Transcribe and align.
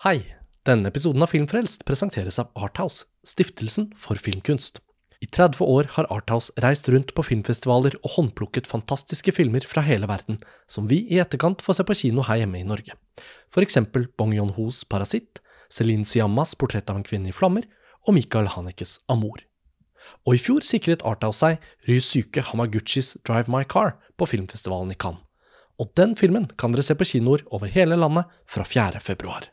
Hei! 0.00 0.22
Denne 0.64 0.88
episoden 0.88 1.20
av 1.20 1.28
Filmfrelst 1.28 1.82
presenteres 1.84 2.38
av 2.40 2.54
Arthouse, 2.56 3.02
stiftelsen 3.20 3.90
for 4.00 4.16
filmkunst. 4.16 4.78
I 5.20 5.26
30 5.28 5.60
år 5.60 5.90
har 5.92 6.08
Arthouse 6.08 6.54
reist 6.64 6.88
rundt 6.88 7.12
på 7.12 7.24
filmfestivaler 7.28 7.98
og 7.98 8.14
håndplukket 8.14 8.70
fantastiske 8.70 9.34
filmer 9.36 9.66
fra 9.68 9.84
hele 9.84 10.08
verden, 10.08 10.38
som 10.64 10.88
vi 10.88 11.02
i 11.04 11.18
etterkant 11.20 11.60
får 11.60 11.76
se 11.76 11.86
på 11.90 11.98
kino 12.00 12.24
her 12.30 12.40
hjemme 12.40 12.62
i 12.62 12.70
Norge. 12.70 12.96
For 13.52 13.60
eksempel 13.60 14.08
Bong 14.16 14.32
Yon-hos 14.38 14.86
Parasitt, 14.88 15.42
Celine 15.68 16.08
Siammas 16.08 16.56
Portrett 16.56 16.88
av 16.88 17.02
en 17.02 17.04
kvinne 17.04 17.28
i 17.28 17.36
flammer 17.36 17.68
og 18.06 18.16
Michael 18.16 18.48
Hanekes 18.56 19.02
Amor. 19.12 19.44
Og 20.24 20.40
i 20.40 20.40
fjor 20.40 20.64
sikret 20.64 21.04
Arthouse 21.04 21.44
seg 21.44 21.70
Ryusuke 21.84 22.48
Hamaguchis 22.48 23.18
Drive 23.20 23.52
My 23.52 23.66
Car 23.68 23.98
på 24.16 24.32
filmfestivalen 24.32 24.96
i 24.96 25.00
Cannes. 25.04 25.20
Og 25.76 25.92
den 25.92 26.16
filmen 26.16 26.48
kan 26.56 26.72
dere 26.72 26.88
se 26.88 26.96
på 26.96 27.12
kinoer 27.12 27.44
over 27.52 27.68
hele 27.68 28.00
landet 28.00 28.32
fra 28.48 28.64
4. 28.64 29.04
februar. 29.04 29.52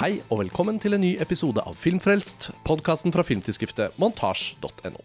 Hei 0.00 0.14
og 0.32 0.38
velkommen 0.40 0.78
til 0.80 0.96
en 0.96 1.02
ny 1.04 1.10
episode 1.20 1.60
av 1.60 1.74
Filmfrelst, 1.76 2.46
podkasten 2.64 3.12
fra 3.12 3.20
filmtidsskriftet 3.20 3.98
montasj.no. 4.00 5.02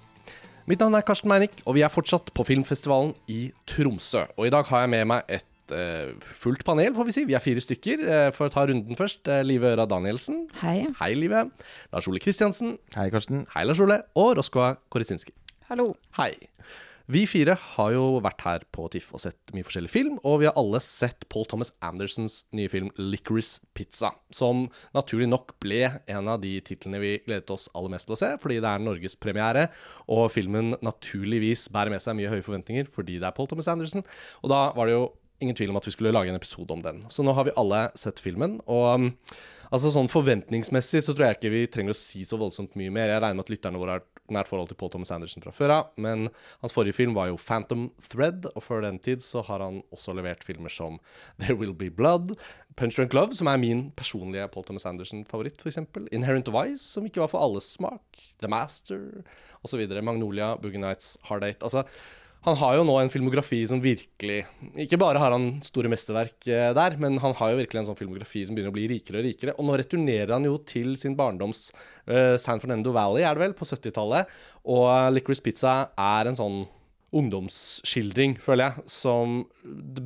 Mitt 0.71 0.79
navn 0.79 0.95
er 0.95 1.03
Karsten 1.03 1.27
Meinick, 1.27 1.57
og 1.67 1.75
vi 1.75 1.83
er 1.83 1.91
fortsatt 1.91 2.31
på 2.31 2.45
filmfestivalen 2.47 3.11
i 3.27 3.49
Tromsø. 3.67 4.21
Og 4.39 4.47
i 4.47 4.53
dag 4.55 4.63
har 4.69 4.85
jeg 4.85 4.93
med 4.93 5.03
meg 5.11 5.35
et 5.35 5.75
uh, 5.75 6.15
fullt 6.23 6.63
panel, 6.63 6.95
får 6.95 7.09
vi 7.09 7.17
si. 7.17 7.25
Vi 7.27 7.35
er 7.35 7.43
fire 7.43 7.65
stykker. 7.65 8.05
Uh, 8.07 8.29
for 8.37 8.47
å 8.47 8.53
ta 8.55 8.63
runden 8.71 8.95
først. 8.95 9.19
Uh, 9.27 9.41
Live 9.43 9.67
Øra 9.75 9.83
Danielsen. 9.83 10.45
Hei. 10.61 10.85
Hei, 11.01 11.11
Live. 11.19 11.43
Lars 11.91 12.07
Ole 12.07 12.23
Kristiansen. 12.23 12.77
Hei, 12.95 13.09
Karsten. 13.11 13.43
Hei, 13.51 13.67
Lars 13.67 13.83
Ole. 13.83 13.99
Og 14.15 14.37
Roskva 14.39 14.77
Korisinski. 14.95 15.35
Hallo. 15.67 15.91
Hei. 16.21 16.31
Vi 17.05 17.21
fire 17.29 17.53
har 17.53 17.91
jo 17.93 18.03
vært 18.25 18.41
her 18.41 18.63
på 18.73 18.87
TIFF 18.89 19.11
og 19.13 19.21
sett 19.21 19.51
mye 19.53 19.65
forskjellig 19.65 19.91
film, 19.93 20.13
og 20.25 20.39
vi 20.41 20.47
har 20.49 20.55
alle 20.57 20.79
sett 20.81 21.27
Paul 21.29 21.45
Thomas 21.45 21.69
Andersons 21.85 22.39
nye 22.57 22.71
film 22.71 22.87
'Licorice 22.97 23.61
Pizza', 23.77 24.09
som 24.33 24.63
naturlig 24.95 25.27
nok 25.29 25.53
ble 25.61 25.83
en 25.85 26.31
av 26.33 26.41
de 26.41 26.55
titlene 26.65 27.01
vi 27.03 27.11
gledet 27.27 27.53
oss 27.53 27.67
aller 27.77 27.93
mest 27.93 28.09
til 28.09 28.15
å 28.15 28.21
se, 28.23 28.31
fordi 28.41 28.57
det 28.57 28.71
er 28.71 28.81
norgespremiere, 28.81 29.67
og 30.09 30.31
filmen 30.33 30.73
naturligvis 30.81 31.67
bærer 31.69 31.93
med 31.93 32.01
seg 32.01 32.17
mye 32.17 32.31
høye 32.33 32.45
forventninger 32.47 32.89
fordi 32.89 33.19
det 33.21 33.29
er 33.29 33.37
Paul 33.37 33.51
Thomas 33.53 33.69
Anderson, 33.69 34.01
og 34.41 34.49
da 34.49 34.73
var 34.73 34.89
det 34.89 34.97
jo 34.97 35.05
ingen 35.45 35.55
tvil 35.55 35.69
om 35.69 35.77
at 35.77 35.85
vi 35.85 35.93
skulle 35.93 36.15
lage 36.15 36.33
en 36.33 36.39
episode 36.39 36.73
om 36.73 36.81
den. 36.81 37.03
Så 37.13 37.21
nå 37.21 37.35
har 37.37 37.45
vi 37.45 37.53
alle 37.59 37.85
sett 37.93 38.17
filmen, 38.23 38.57
og 38.65 39.13
altså 39.69 39.93
sånn 39.93 40.09
forventningsmessig 40.09 41.03
så 41.05 41.13
tror 41.13 41.29
jeg 41.29 41.37
ikke 41.37 41.53
vi 41.53 41.65
trenger 41.69 41.93
å 41.93 42.01
si 42.01 42.25
så 42.25 42.39
voldsomt 42.41 42.73
mye 42.79 42.89
mer. 42.89 43.13
Jeg 43.13 43.21
regner 43.21 43.37
med 43.37 43.45
at 43.45 43.53
lytterne 43.53 43.81
våre 43.81 43.99
har 43.99 44.05
nært 44.33 44.49
forhold 44.49 44.71
til 44.71 44.77
Paul 44.79 44.91
Thomas 44.93 45.11
Anderson 45.13 45.43
fra 45.43 45.53
før 45.53 45.73
av, 45.75 45.89
men 46.01 46.29
hans 46.63 46.73
forrige 46.75 46.97
film 46.97 47.15
var 47.17 47.29
jo 47.29 47.39
Phantom 47.41 47.87
Thread, 48.09 48.47
og 48.53 48.63
før 48.65 48.85
den 48.85 48.99
tid 49.03 49.23
så 49.25 49.43
har 49.45 49.63
han 49.63 49.81
også 49.95 50.15
levert 50.17 50.45
filmer 50.47 50.73
som 50.73 50.99
There 51.41 51.57
Will 51.59 51.75
Be 51.77 51.91
Blood, 51.93 52.35
Punch 52.75 52.97
Drunk 52.97 53.13
Love, 53.15 53.37
som 53.37 53.47
er 53.47 53.61
min 53.61 53.87
personlige 53.95 54.49
Paul 54.51 54.65
Thomas 54.67 54.87
Anderson-favoritt, 54.89 55.61
f.eks., 55.61 55.79
Inherent 56.11 56.51
Vice, 56.51 56.83
som 56.83 57.07
ikke 57.07 57.23
var 57.23 57.31
for 57.31 57.45
alles 57.45 57.69
smak, 57.77 58.21
The 58.41 58.51
Master, 58.51 59.23
osv., 59.63 59.85
Magnolia, 60.01 60.55
Boogie 60.59 60.81
Nights, 60.81 61.15
Hard 61.29 61.45
Eight. 61.47 61.63
Altså, 61.63 61.85
han 62.45 62.57
har 62.61 62.75
jo 62.77 62.83
nå 62.85 62.95
en 63.01 63.09
filmografi 63.09 63.63
som 63.69 63.81
virkelig 63.81 64.43
Ikke 64.85 64.99
bare 65.01 65.21
har 65.21 65.33
han 65.33 65.47
store 65.65 65.89
mesterverk 65.89 66.45
eh, 66.45 66.69
der, 66.77 66.97
men 67.01 67.17
han 67.23 67.33
har 67.39 67.51
jo 67.51 67.59
virkelig 67.61 67.81
en 67.81 67.87
sånn 67.89 67.97
filmografi 67.97 68.43
som 68.45 68.57
begynner 68.57 68.73
å 68.73 68.75
bli 68.75 68.85
rikere 68.91 69.21
og 69.21 69.25
rikere. 69.25 69.55
Og 69.57 69.65
nå 69.65 69.77
returnerer 69.81 70.35
han 70.35 70.45
jo 70.45 70.59
til 70.67 70.93
sin 71.01 71.17
barndoms 71.17 71.67
uh, 72.05 72.35
San 72.41 72.61
Fernando 72.61 72.93
Valley, 72.95 73.25
er 73.25 73.33
det 73.33 73.47
vel, 73.47 73.57
på 73.57 73.65
70-tallet. 73.65 74.29
Og 74.75 74.89
Licorice 75.15 75.45
Pizza 75.45 75.75
er 75.97 76.29
en 76.29 76.37
sånn 76.37 76.61
ungdomsskildring, 77.15 78.35
føler 78.43 78.67
jeg, 78.69 78.89
som 78.91 79.37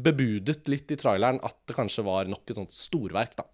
bebudet 0.05 0.69
litt 0.69 0.91
i 0.93 0.97
traileren 0.99 1.41
at 1.45 1.57
det 1.69 1.75
kanskje 1.77 2.05
var 2.05 2.29
nok 2.29 2.45
et 2.45 2.59
sånt 2.59 2.75
storverk, 2.75 3.33
da. 3.39 3.47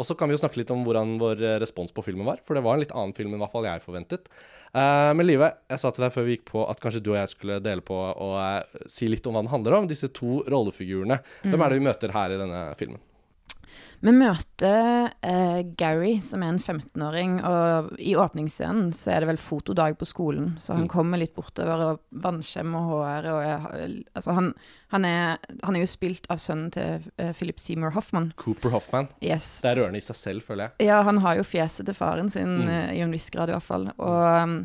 Og 0.00 0.08
så 0.08 0.16
kan 0.16 0.28
vi 0.30 0.36
jo 0.36 0.40
snakke 0.40 0.60
litt 0.60 0.72
om 0.72 0.84
hvordan 0.86 1.18
vår 1.20 1.44
respons 1.60 1.92
på 1.92 2.04
filmen 2.06 2.26
var, 2.28 2.40
for 2.46 2.56
det 2.56 2.64
var 2.64 2.76
en 2.76 2.84
litt 2.84 2.94
annen 2.96 3.14
film 3.16 3.36
enn 3.36 3.44
hva 3.44 3.64
jeg 3.66 3.84
forventet. 3.84 4.30
Uh, 4.72 5.12
men 5.16 5.28
Live, 5.28 5.52
jeg 5.68 5.82
sa 5.82 5.92
til 5.92 6.06
deg 6.06 6.14
før 6.14 6.28
vi 6.28 6.38
gikk 6.38 6.46
på 6.48 6.64
at 6.64 6.80
kanskje 6.80 7.02
du 7.04 7.12
og 7.12 7.20
jeg 7.20 7.32
skulle 7.34 7.60
dele 7.64 7.84
på 7.84 7.96
og 7.96 8.36
uh, 8.40 8.84
si 8.88 9.10
litt 9.10 9.26
om 9.28 9.36
hva 9.36 9.44
den 9.44 9.52
handler 9.52 9.76
om, 9.82 9.88
disse 9.90 10.08
to 10.16 10.40
rollefigurene. 10.48 11.20
Hvem 11.44 11.60
er 11.60 11.72
det 11.72 11.80
vi 11.80 11.88
møter 11.90 12.16
her 12.16 12.32
i 12.32 12.40
denne 12.40 12.68
filmen? 12.80 13.02
Vi 14.02 14.10
møter 14.10 15.12
eh, 15.22 15.60
Gary, 15.78 16.16
som 16.20 16.42
er 16.42 16.48
en 16.50 16.58
15-åring, 16.58 17.36
og 17.46 17.92
i 18.02 18.16
åpningsscenen 18.18 18.88
så 18.92 19.12
er 19.14 19.20
det 19.22 19.28
vel 19.30 19.38
fotodag 19.38 19.94
på 20.00 20.08
skolen, 20.10 20.56
så 20.58 20.72
han 20.74 20.82
Mm. 20.88 20.88
kommer 20.90 21.18
litt 21.22 21.34
bortover 21.36 21.84
og 21.86 22.00
vannskjemmer 22.24 22.88
håret 22.88 23.28
og 23.30 23.42
er, 23.46 24.02
Altså, 24.16 24.32
han, 24.34 24.52
han, 24.90 25.04
er, 25.04 25.38
han 25.62 25.76
er 25.76 25.80
jo 25.84 25.86
spilt 25.92 26.26
av 26.28 26.38
sønnen 26.42 26.72
til 26.74 27.06
eh, 27.18 27.32
Philip 27.32 27.58
Seymour 27.62 27.92
Hoffman. 27.94 28.32
Cooper 28.36 28.70
Hoffman. 28.74 29.08
Yes. 29.22 29.60
Det 29.62 29.70
er 29.70 29.76
rørende 29.84 29.98
i 30.02 30.06
seg 30.08 30.16
selv, 30.18 30.42
føler 30.42 30.66
jeg. 30.66 30.88
Ja, 30.88 31.02
han 31.06 31.18
har 31.22 31.36
jo 31.38 31.42
fjeset 31.46 31.86
til 31.86 31.94
faren 31.94 32.30
sin, 32.30 32.58
Mm. 32.64 32.68
eh, 32.68 32.94
i 32.98 33.00
en 33.06 33.12
viss 33.14 33.30
grad 33.30 33.48
i 33.48 33.52
hvert 33.54 33.62
fall. 33.70 33.86
Og 33.98 34.42
um, 34.42 34.58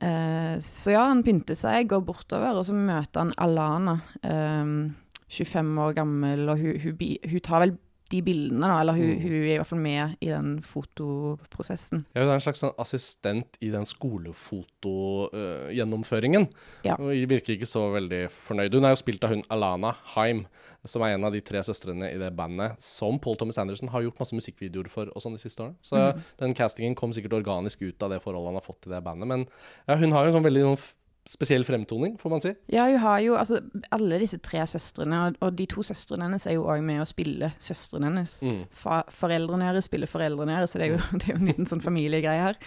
eh, 0.00 0.56
Så 0.64 0.92
ja, 0.94 1.04
han 1.10 1.22
pynter 1.22 1.54
seg, 1.58 1.88
går 1.92 2.02
bortover, 2.08 2.56
og 2.56 2.64
så 2.66 2.74
møter 2.74 3.20
han 3.26 3.34
Alana, 3.38 3.98
um, 4.24 4.94
25 5.30 5.76
år 5.78 5.94
gammel, 5.94 6.48
og 6.50 6.58
hun, 6.58 6.80
hun, 6.82 6.96
hun 7.30 7.40
tar 7.46 7.60
vel 7.66 7.76
de 8.10 8.20
bildene, 8.26 8.66
da, 8.66 8.80
eller 8.82 8.92
hun, 8.98 9.10
Mm. 9.10 9.20
hun 9.22 9.32
er 9.32 9.54
i 9.54 9.58
hvert 9.58 9.66
fall 9.70 9.78
med 9.84 10.04
i 10.20 10.26
den 10.32 10.50
fotoprosessen. 10.66 11.98
Ja, 12.14 12.20
hun 12.24 12.30
er 12.30 12.34
en 12.40 12.44
slags 12.44 12.60
sånn 12.62 12.74
assistent 12.82 13.50
i 13.62 13.68
den 13.70 13.84
skolefotogjennomføringen. 13.86 16.44
Uh, 16.48 16.52
Ja. 16.84 16.96
Hun 16.96 17.10
virker 17.30 17.52
ikke 17.56 17.66
så 17.68 17.86
veldig 17.94 18.24
fornøyd. 18.30 18.74
Hun 18.74 18.84
er 18.84 18.90
jo 18.94 19.02
spilt 19.02 19.24
av 19.24 19.30
hun 19.34 19.42
Alana 19.50 19.92
Haim, 20.14 20.46
som 20.86 21.02
er 21.02 21.14
en 21.14 21.24
av 21.24 21.32
de 21.32 21.40
tre 21.44 21.58
søstrene 21.62 22.08
i 22.12 22.16
det 22.18 22.32
bandet 22.36 22.80
som 22.80 23.18
Paul 23.20 23.36
Thomas 23.36 23.58
Anderson 23.58 23.88
har 23.92 24.00
gjort 24.02 24.18
masse 24.18 24.32
musikkvideoer 24.34 24.88
for 24.88 25.06
og 25.14 25.20
sånn 25.22 25.32
de 25.36 25.42
siste 25.42 25.60
årene. 25.62 25.76
Så 25.84 25.96
mm. 25.96 26.20
den 26.38 26.54
castingen 26.54 26.94
kom 26.96 27.12
sikkert 27.12 27.32
organisk 27.36 27.82
ut 27.82 28.02
av 28.02 28.10
det 28.14 28.22
forholdet 28.22 28.48
han 28.48 28.54
har 28.60 28.64
fått 28.64 28.80
til 28.82 28.92
det 28.94 29.02
bandet. 29.04 29.28
Men 29.28 29.44
ja, 29.86 29.96
hun 30.00 30.12
har 30.12 30.24
jo 30.24 30.28
en 30.32 30.36
sånn 30.40 30.48
veldig 30.48 30.62
sånn 30.64 30.78
f- 30.80 30.94
spesiell 31.30 31.64
fremtoning, 31.64 32.16
får 32.18 32.32
man 32.32 32.42
si. 32.42 32.52
Ja, 32.74 32.88
hun 32.90 32.98
har 33.04 33.20
jo 33.22 33.36
altså 33.38 33.60
alle 33.94 34.18
disse 34.22 34.40
tre 34.42 34.64
søstrene, 34.66 35.20
og, 35.28 35.38
og 35.44 35.54
de 35.58 35.66
to 35.70 35.84
søstrene 35.86 36.26
hennes 36.26 36.46
er 36.48 36.56
jo 36.56 36.66
òg 36.66 36.82
med 36.84 37.02
å 37.02 37.08
spille 37.08 37.52
søstrene 37.62 38.10
hennes. 38.10 38.36
Mm. 38.46 38.62
Fa 38.74 39.02
foreldrene 39.14 39.68
deres 39.68 39.86
spiller 39.86 40.10
foreldrene 40.10 40.58
deres, 40.58 40.74
så 40.74 40.80
det 40.80 40.88
er 40.88 40.96
jo, 40.96 41.02
det 41.18 41.28
er 41.28 41.36
jo 41.36 41.40
en 41.40 41.52
liten 41.52 41.70
sånn 41.70 41.84
familiegreie 41.84 42.48
her. 42.48 42.58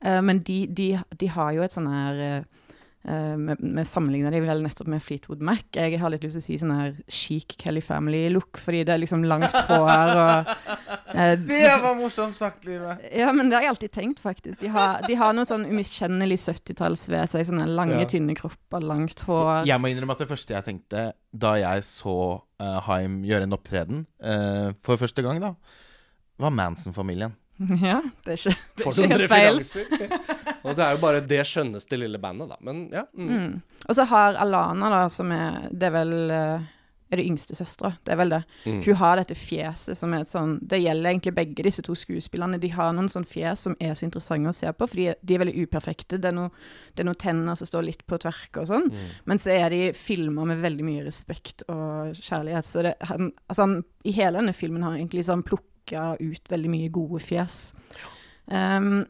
Uh, 0.00 0.20
men 0.24 0.40
de, 0.46 0.62
de, 0.78 0.90
de 1.20 1.32
har 1.36 1.52
jo 1.56 1.64
et 1.66 1.76
sånn 1.76 1.88
her 1.88 2.22
eh, 2.24 2.55
Vi 3.06 3.54
vi 3.76 3.84
sammenligner 3.86 4.34
det 4.34 4.40
vel 4.42 4.62
nettopp 4.64 4.88
med 4.90 5.02
Fleetwood 5.04 5.42
Mac. 5.44 5.62
Jeg 5.76 6.00
har 6.00 6.10
litt 6.10 6.24
lyst 6.26 6.38
til 6.38 6.42
å 6.42 6.46
si 6.46 6.56
sånn 6.58 6.72
her 6.74 6.96
chic 7.06 7.54
Kelly 7.60 7.82
Family-look, 7.84 8.58
fordi 8.58 8.80
det 8.86 8.94
er 8.96 9.02
liksom 9.02 9.22
langt 9.28 9.54
hår 9.68 10.10
og 10.16 10.50
eh, 11.14 11.36
Det 11.38 11.60
var 11.84 11.94
morsomt 11.98 12.34
sagt, 12.38 12.66
Live. 12.66 12.96
Ja, 13.14 13.30
men 13.36 13.50
det 13.50 13.58
har 13.58 13.66
jeg 13.66 13.74
alltid 13.76 13.94
tenkt, 13.94 14.22
faktisk. 14.22 14.58
De 14.64 14.72
har, 14.74 15.04
de 15.06 15.18
har 15.20 15.36
noe 15.36 15.46
sånn 15.48 15.68
umiskjennelig 15.70 16.40
70-talls 16.48 17.06
ved 17.12 17.30
seg. 17.30 17.46
Sånne 17.50 17.68
lange, 17.70 18.00
Ja. 18.02 18.10
tynne 18.10 18.34
kropper, 18.38 18.82
langt 18.82 19.22
hår. 19.28 19.64
Jeg 19.70 19.80
må 19.82 19.92
innrømme 19.92 20.16
at 20.16 20.24
det 20.24 20.30
første 20.32 20.56
jeg 20.56 20.66
tenkte 20.66 21.08
da 21.36 21.54
jeg 21.60 21.82
så 21.86 22.18
uh, 22.42 22.78
Haim 22.88 23.20
gjøre 23.26 23.46
en 23.46 23.56
opptreden 23.56 24.06
uh, 24.24 24.72
for 24.86 24.98
første 25.00 25.22
gang, 25.24 25.40
da, 25.42 25.54
var 26.42 26.54
Manson-familien. 26.54 27.34
Ja, 27.80 28.02
det 28.24 28.36
er 28.36 28.40
ikke, 28.40 28.54
det 28.76 28.84
er 28.84 28.92
ikke 28.92 29.10
helt 29.14 29.32
feil. 29.32 29.60
og 30.62 30.76
det 30.76 30.84
er 30.84 30.94
jo 30.96 31.02
bare 31.02 31.24
det 31.24 31.42
skjønneste 31.48 31.98
lille 31.98 32.20
bandet, 32.20 32.52
da. 32.52 32.58
Men 32.60 32.86
ja. 32.92 33.06
Mm. 33.16 33.28
Mm. 33.32 33.82
Og 33.86 33.96
så 33.96 34.06
har 34.10 34.40
Alana, 34.40 34.90
da, 34.92 35.04
som 35.12 35.30
er 35.32 35.68
Det 35.70 35.88
er 35.88 35.94
vel 35.94 36.14
eh, 36.32 36.72
Er 37.12 37.20
det 37.20 37.26
yngste 37.28 37.54
søstera? 37.54 37.92
Det 38.04 38.12
er 38.12 38.18
vel 38.18 38.34
det. 38.34 38.40
Mm. 38.66 38.80
Hun 38.84 38.98
har 39.00 39.20
dette 39.20 39.36
fjeset 39.38 39.96
som 39.96 40.12
er 40.12 40.24
et 40.24 40.30
sånn 40.30 40.56
Det 40.60 40.80
gjelder 40.82 41.12
egentlig 41.12 41.34
begge 41.36 41.64
disse 41.68 41.84
to 41.86 41.94
skuespillerne. 41.96 42.58
De 42.60 42.70
har 42.74 42.92
noen 42.96 43.08
sånn 43.12 43.28
fjes 43.28 43.62
som 43.68 43.76
er 43.80 43.94
så 43.96 44.08
interessante 44.08 44.52
å 44.52 44.56
se 44.56 44.72
på, 44.72 44.88
fordi 44.90 45.06
de 45.22 45.36
er 45.36 45.44
veldig 45.44 45.68
uperfekte. 45.68 46.18
Det 46.20 46.32
er, 46.32 46.36
no, 46.36 46.50
det 46.92 47.04
er 47.04 47.08
noen 47.08 47.22
tenner 47.22 47.56
som 47.56 47.70
står 47.70 47.86
litt 47.88 48.04
på 48.10 48.18
tverke 48.20 48.64
og 48.64 48.68
sånn. 48.72 48.90
Mm. 48.90 49.14
Men 49.30 49.40
så 49.40 49.54
er 49.54 49.70
de 49.72 49.80
filma 49.96 50.44
med 50.50 50.60
veldig 50.64 50.88
mye 50.88 51.06
respekt 51.06 51.64
og 51.72 52.18
kjærlighet. 52.18 52.68
Så 52.68 52.84
det, 52.84 52.96
han, 53.08 53.32
altså 53.46 53.68
han, 53.68 53.80
i 54.04 54.12
hele 54.18 54.42
denne 54.42 54.56
filmen 54.56 54.84
har 54.84 54.98
egentlig 54.98 55.24
sånn 55.30 55.46
plukka 55.46 55.72
ut 55.94 56.50
veldig 56.50 56.72
mye 56.72 56.88
gode 56.94 57.20
fjes. 57.22 57.70
Um, 58.46 59.04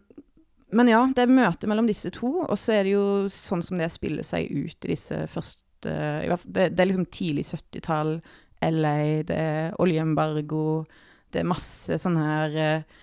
men 0.76 0.90
ja, 0.90 1.00
det 1.14 1.24
er 1.24 1.32
møtet 1.32 1.68
mellom 1.70 1.86
disse 1.88 2.10
to, 2.14 2.32
og 2.42 2.56
så 2.58 2.76
er 2.76 2.86
det 2.86 2.96
jo 2.96 3.06
sånn 3.32 3.62
som 3.64 3.78
det 3.80 3.88
spiller 3.94 4.26
seg 4.26 4.50
ut 4.50 4.84
i 4.84 4.92
disse 4.92 5.22
første 5.30 5.64
det, 5.86 6.70
det 6.74 6.80
er 6.80 6.88
liksom 6.88 7.06
tidlig 7.12 7.44
70-tall, 7.46 8.16
LA, 8.64 9.22
det 9.28 9.36
er 9.36 9.76
oljeembargo, 9.82 10.84
det 11.30 11.42
er 11.42 11.50
masse 11.50 11.98
sånn 12.00 12.16
her 12.18 12.56
eh, 12.58 13.02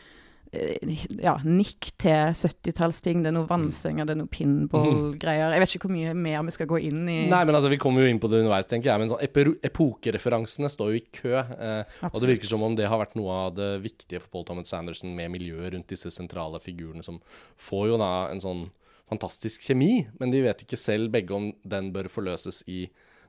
ja, 0.54 1.34
nikk 1.48 1.88
til 2.02 2.34
70-tallsting. 2.38 3.24
Det 3.26 3.32
er 3.32 3.36
noe 3.36 3.48
vannsenger, 3.50 4.06
det 4.06 4.14
er 4.14 4.20
noe 4.22 4.30
pinball-greier. 4.32 5.54
Jeg 5.56 5.64
vet 5.64 5.74
ikke 5.78 5.88
hvor 5.90 5.96
mye 5.96 6.14
mer 6.18 6.44
vi 6.48 6.54
skal 6.56 6.70
gå 6.70 6.80
inn 6.90 7.02
i. 7.10 7.18
Nei, 7.32 7.40
men 7.48 7.56
altså, 7.58 7.72
Vi 7.74 7.80
kommer 7.82 8.06
jo 8.06 8.12
inn 8.14 8.20
på 8.22 8.30
det 8.32 8.42
underveis, 8.44 8.68
tenker 8.70 8.92
jeg. 8.92 9.02
Men 9.02 9.10
sånn 9.14 9.24
epo- 9.26 9.56
epokereferansene 9.66 10.70
står 10.72 10.92
jo 10.94 11.00
i 11.02 11.06
kø. 11.20 11.34
Eh, 11.42 11.98
og 12.12 12.20
det 12.22 12.30
virker 12.36 12.52
som 12.54 12.64
om 12.68 12.76
det 12.78 12.88
har 12.92 13.02
vært 13.02 13.16
noe 13.20 13.40
av 13.48 13.56
det 13.58 13.72
viktige 13.84 14.22
for 14.22 14.30
Paul 14.38 14.46
Thomas 14.52 14.74
Anderson 14.78 15.16
med 15.18 15.32
miljøet 15.34 15.74
rundt 15.74 15.90
disse 15.94 16.12
sentrale 16.14 16.62
figurene, 16.64 17.04
som 17.06 17.18
får 17.58 17.88
jo 17.94 17.98
da 18.02 18.12
en 18.34 18.44
sånn 18.44 18.68
fantastisk 19.10 19.66
kjemi, 19.68 20.06
men 20.20 20.32
de 20.32 20.40
vet 20.46 20.62
ikke 20.64 20.78
selv 20.80 21.12
begge 21.14 21.34
om 21.36 21.50
den 21.68 21.92
bør 21.94 22.08
forløses 22.10 22.62
i 22.72 22.86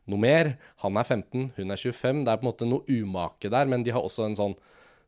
noe 0.09 0.21
mer. 0.21 0.55
Han 0.85 0.97
er 1.01 1.05
15, 1.09 1.51
hun 1.57 1.73
er 1.75 1.81
25. 1.81 2.23
Det 2.25 2.31
er 2.33 2.39
på 2.41 2.45
en 2.47 2.51
måte 2.53 2.69
noe 2.69 2.85
umake 2.89 3.51
der, 3.53 3.67
men 3.69 3.83
de 3.85 3.93
har 3.97 4.05
også 4.05 4.27
en 4.29 4.37
sånn 4.39 4.55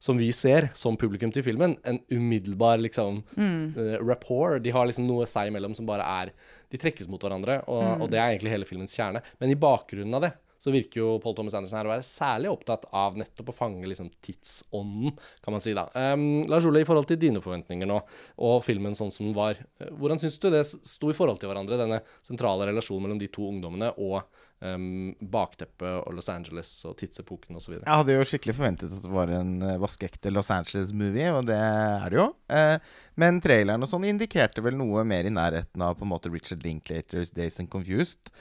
som 0.02 0.18
vi 0.20 0.28
ser 0.34 0.68
som 0.76 0.96
publikum 1.00 1.32
til 1.32 1.44
filmen, 1.46 1.76
en 1.88 2.00
umiddelbar 2.12 2.80
liksom 2.82 3.22
eh, 3.38 3.96
rapport. 4.02 4.60
De 4.62 4.72
har 4.74 4.88
liksom 4.88 5.06
noe 5.08 5.26
seg 5.30 5.50
imellom 5.50 5.76
som 5.76 5.88
bare 5.88 6.04
er 6.04 6.34
De 6.72 6.78
trekkes 6.82 7.06
mot 7.08 7.22
hverandre, 7.22 7.60
og, 7.70 8.02
og 8.02 8.10
det 8.10 8.18
er 8.18 8.32
egentlig 8.32 8.50
hele 8.50 8.66
filmens 8.68 8.96
kjerne. 8.96 9.22
Men 9.38 9.52
i 9.52 9.58
bakgrunnen 9.60 10.18
av 10.18 10.24
det 10.26 10.32
så 10.58 10.72
virker 10.74 11.02
jo 11.02 11.10
Paul 11.22 11.36
Thomas 11.36 11.56
Anderson 11.58 11.80
her 11.80 11.88
å 11.88 11.94
være 11.94 12.06
særlig 12.06 12.50
opptatt 12.52 12.86
av 12.96 13.18
nettopp 13.18 13.52
å 13.52 13.56
fange 13.56 13.88
liksom 13.88 14.10
tidsånden, 14.24 15.16
kan 15.44 15.56
man 15.56 15.64
si 15.64 15.74
da. 15.76 15.86
Um, 15.94 16.44
Lars 16.50 16.66
Ole, 16.68 16.82
i 16.84 16.88
forhold 16.88 17.08
til 17.10 17.20
dine 17.20 17.42
forventninger 17.44 17.88
nå, 17.88 18.00
og 18.48 18.58
filmen 18.66 18.96
sånn 18.98 19.12
som 19.14 19.28
den 19.28 19.36
var, 19.36 19.60
eh, 19.80 19.92
hvordan 19.92 20.22
syns 20.22 20.38
du 20.42 20.50
det 20.52 20.64
sto 20.66 21.12
i 21.12 21.16
forhold 21.16 21.42
til 21.42 21.52
hverandre, 21.52 21.80
denne 21.80 22.02
sentrale 22.26 22.68
relasjonen 22.70 23.06
mellom 23.06 23.22
de 23.22 23.30
to 23.32 23.46
ungdommene 23.50 23.92
og 23.96 24.20
um, 24.60 25.14
bakteppet 25.20 26.02
og 26.02 26.14
Los 26.16 26.28
Angeles 26.32 26.72
og 26.88 26.96
tidsepoken 27.00 27.58
osv.? 27.58 27.78
Jeg 27.78 28.00
hadde 28.00 28.16
jo 28.16 28.26
skikkelig 28.28 28.56
forventet 28.58 28.92
at 28.96 29.06
det 29.06 29.12
var 29.12 29.32
en 29.36 29.54
eh, 29.62 29.78
vaskeekte 29.82 30.32
Los 30.32 30.50
Angeles-movie, 30.54 31.30
og 31.36 31.48
det 31.50 31.58
er 31.58 32.12
det 32.12 32.20
jo. 32.20 32.28
Eh, 32.52 32.76
men 33.20 33.40
traileren 33.44 33.84
og 33.84 33.90
sånn 33.90 34.08
indikerte 34.08 34.64
vel 34.64 34.78
noe 34.78 35.04
mer 35.08 35.28
i 35.28 35.34
nærheten 35.34 35.84
av 35.84 35.98
på 35.98 36.06
en 36.06 36.14
måte 36.14 36.32
Richard 36.32 36.64
Linklaters 36.66 37.34
Days 37.36 37.60
and 37.62 37.72
Confused. 37.72 38.32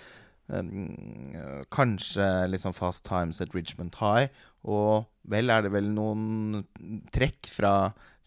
Um, 0.48 1.34
kanskje 1.74 2.48
liksom 2.52 2.74
Fast 2.74 3.04
Times 3.06 3.42
at 3.42 3.56
Richmond 3.56 3.96
High. 3.98 4.30
Og 4.70 5.08
vel 5.30 5.50
er 5.50 5.66
det 5.66 5.72
vel 5.74 5.90
noen 5.94 6.62
trekk 7.14 7.50
fra, 7.50 7.74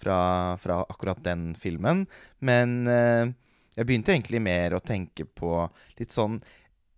fra, 0.02 0.18
fra 0.58 0.80
akkurat 0.88 1.22
den 1.22 1.52
filmen. 1.58 2.06
Men 2.42 2.80
uh, 2.90 3.30
jeg 3.76 3.86
begynte 3.86 4.14
egentlig 4.14 4.42
mer 4.42 4.74
å 4.74 4.82
tenke 4.82 5.28
på 5.28 5.60
litt 6.00 6.14
sånn 6.14 6.40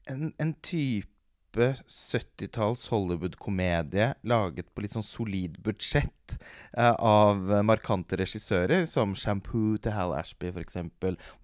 en, 0.09 0.31
en 0.41 0.55
type 0.65 1.09
70-talls 1.51 2.87
Hollywood-komedie 2.93 4.13
laget 4.31 4.71
på 4.73 4.85
litt 4.85 4.95
sånn 4.95 5.05
solid 5.05 5.59
budsjett 5.67 6.37
uh, 6.79 6.95
av 6.95 7.43
markante 7.67 8.17
regissører, 8.17 8.87
som 8.89 9.13
Shampoo 9.19 9.77
til 9.83 9.93
Hal 9.97 10.15
Ashby 10.17 10.55
f.eks., 10.55 10.81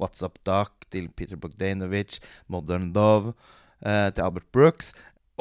What's 0.00 0.24
Up 0.24 0.40
Doc 0.48 0.88
til 0.94 1.10
Peter 1.12 1.36
Bogdanovich, 1.36 2.22
Modern 2.48 2.92
Love 2.96 3.34
eh, 3.84 4.08
til 4.10 4.24
Albert 4.24 4.48
Brooks. 4.54 4.92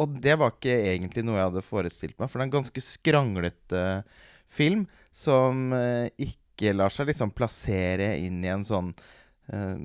Og 0.01 0.17
det 0.23 0.35
var 0.41 0.53
ikke 0.53 0.75
egentlig 0.91 1.23
noe 1.23 1.39
jeg 1.39 1.49
hadde 1.51 1.65
forestilt 1.65 2.17
meg, 2.19 2.27
for 2.27 2.39
det 2.39 2.45
er 2.45 2.49
en 2.49 2.57
ganske 2.57 2.83
skranglete 2.83 3.83
film 4.51 4.85
som 5.15 5.71
eh, 5.75 6.09
ikke 6.19 6.75
lar 6.75 6.93
seg 6.93 7.09
liksom 7.09 7.31
plassere 7.35 8.13
inn 8.19 8.43
i 8.43 8.51
en 8.51 8.65
sånn 8.67 8.91
eh, 9.51 9.77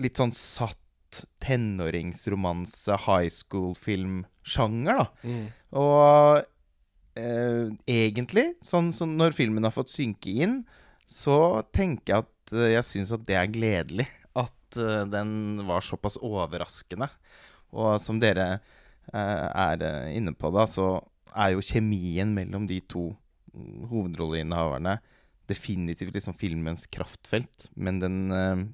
litt 0.00 0.20
sånn 0.20 0.34
satt 0.36 1.24
tenåringsromanse, 1.42 2.96
high 3.06 3.30
school-filmsjanger, 3.32 5.00
da. 5.00 5.06
Mm. 5.24 5.46
Og 5.80 6.42
eh, 7.18 7.70
egentlig, 7.88 8.50
sånn 8.64 8.92
som 8.96 9.16
når 9.18 9.36
filmen 9.36 9.66
har 9.66 9.74
fått 9.74 9.92
synke 9.94 10.34
inn, 10.44 10.60
så 11.08 11.64
tenker 11.74 12.12
jeg 12.12 12.26
at 12.26 12.54
eh, 12.54 12.72
jeg 12.74 12.86
syns 12.86 13.14
at 13.16 13.24
det 13.28 13.38
er 13.40 13.52
gledelig. 13.52 14.08
At 14.38 14.78
uh, 14.78 15.08
den 15.08 15.64
var 15.66 15.82
såpass 15.82 16.18
overraskende. 16.20 17.08
Og 17.76 17.98
som 18.02 18.20
dere 18.22 18.48
eh, 18.54 19.46
er 19.48 19.84
eh, 19.84 20.16
inne 20.16 20.34
på, 20.36 20.52
da, 20.54 20.66
så 20.70 20.96
er 21.34 21.54
jo 21.54 21.64
kjemien 21.64 22.32
mellom 22.34 22.66
de 22.68 22.80
to 22.88 23.10
mm, 23.52 23.88
hovedrolleinnehaverne 23.90 24.98
definitivt 25.48 26.16
liksom 26.16 26.36
filmens 26.36 26.86
kraftfelt. 26.92 27.68
Men 27.76 28.00
den 28.02 28.18
eh, 28.32 28.66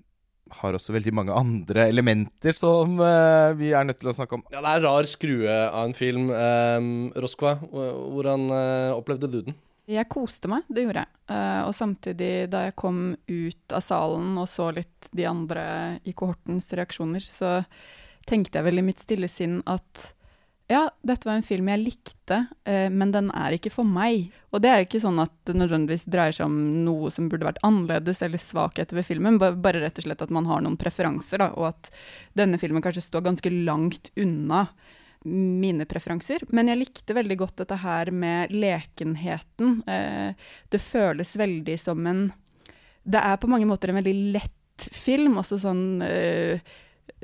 har 0.61 0.76
også 0.76 0.94
veldig 0.94 1.14
mange 1.17 1.35
andre 1.35 1.88
elementer 1.91 2.56
som 2.56 2.99
eh, 3.00 3.50
vi 3.58 3.73
er 3.75 3.87
nødt 3.87 4.00
til 4.02 4.11
å 4.12 4.17
snakke 4.17 4.38
om. 4.38 4.46
Ja, 4.52 4.61
det 4.61 4.70
er 4.70 4.81
en 4.81 4.88
rar 4.88 5.11
skrue 5.11 5.61
av 5.67 5.85
en 5.88 5.97
film. 5.97 6.31
Um, 6.31 6.90
Roskva, 7.25 7.56
hvordan 7.62 8.49
eh, 8.55 8.90
opplevde 8.94 9.31
du 9.31 9.40
den? 9.49 9.58
Jeg 9.90 10.08
koste 10.08 10.49
meg, 10.49 10.64
det 10.73 10.87
gjorde 10.87 11.02
jeg. 11.05 11.12
Eh, 11.35 11.61
og 11.67 11.75
samtidig, 11.76 12.32
da 12.52 12.64
jeg 12.67 12.76
kom 12.81 13.02
ut 13.29 13.75
av 13.76 13.85
salen 13.85 14.32
og 14.40 14.49
så 14.49 14.70
litt 14.73 15.11
de 15.12 15.26
andre 15.29 15.67
i 16.08 16.14
kohortens 16.17 16.70
reaksjoner, 16.76 17.25
så 17.25 17.58
tenkte 18.29 18.61
jeg 18.61 18.69
vel 18.69 18.81
i 18.81 18.87
mitt 18.87 19.03
stille 19.03 19.31
sinn 19.31 19.61
at 19.71 20.15
ja, 20.71 20.87
dette 21.05 21.29
var 21.29 21.37
en 21.37 21.44
film 21.44 21.69
jeg 21.69 21.82
likte, 21.82 22.38
eh, 22.65 22.87
men 22.88 23.11
den 23.12 23.29
er 23.37 23.53
ikke 23.53 23.73
for 23.73 23.85
meg. 23.85 24.31
Og 24.49 24.62
det 24.65 24.71
er 24.73 24.87
ikke 24.87 25.03
sånn 25.03 25.21
at 25.21 25.32
det 25.44 25.59
nødvendigvis 25.61 26.06
dreier 26.09 26.32
seg 26.32 26.49
om 26.49 26.56
noe 26.87 27.11
som 27.12 27.29
burde 27.29 27.44
vært 27.44 27.61
annerledes 27.67 28.23
eller 28.25 28.41
svakheter 28.41 28.97
ved 28.97 29.05
filmen, 29.05 29.37
bare 29.38 29.82
rett 29.82 30.00
og 30.00 30.06
slett 30.06 30.25
at 30.25 30.32
man 30.32 30.49
har 30.49 30.65
noen 30.65 30.79
preferanser, 30.81 31.43
da, 31.44 31.50
og 31.53 31.69
at 31.75 31.91
denne 32.38 32.61
filmen 32.61 32.85
kanskje 32.85 33.05
står 33.05 33.26
ganske 33.29 33.53
langt 33.53 34.09
unna 34.17 34.65
mine 35.25 35.85
preferanser. 35.88 36.47
Men 36.53 36.73
jeg 36.73 36.81
likte 36.81 37.17
veldig 37.17 37.37
godt 37.41 37.61
dette 37.61 37.79
her 37.85 38.09
med 38.12 38.53
lekenheten. 38.53 39.82
Eh, 39.88 40.49
det 40.73 40.81
føles 40.85 41.37
veldig 41.41 41.76
som 41.81 42.06
en 42.09 42.31
Det 43.05 43.21
er 43.21 43.37
på 43.37 43.49
mange 43.53 43.67
måter 43.69 43.91
en 43.93 44.00
veldig 44.00 44.32
lett 44.32 44.88
film, 44.97 45.37
også 45.37 45.59
sånn 45.61 46.00
eh, 46.03 46.61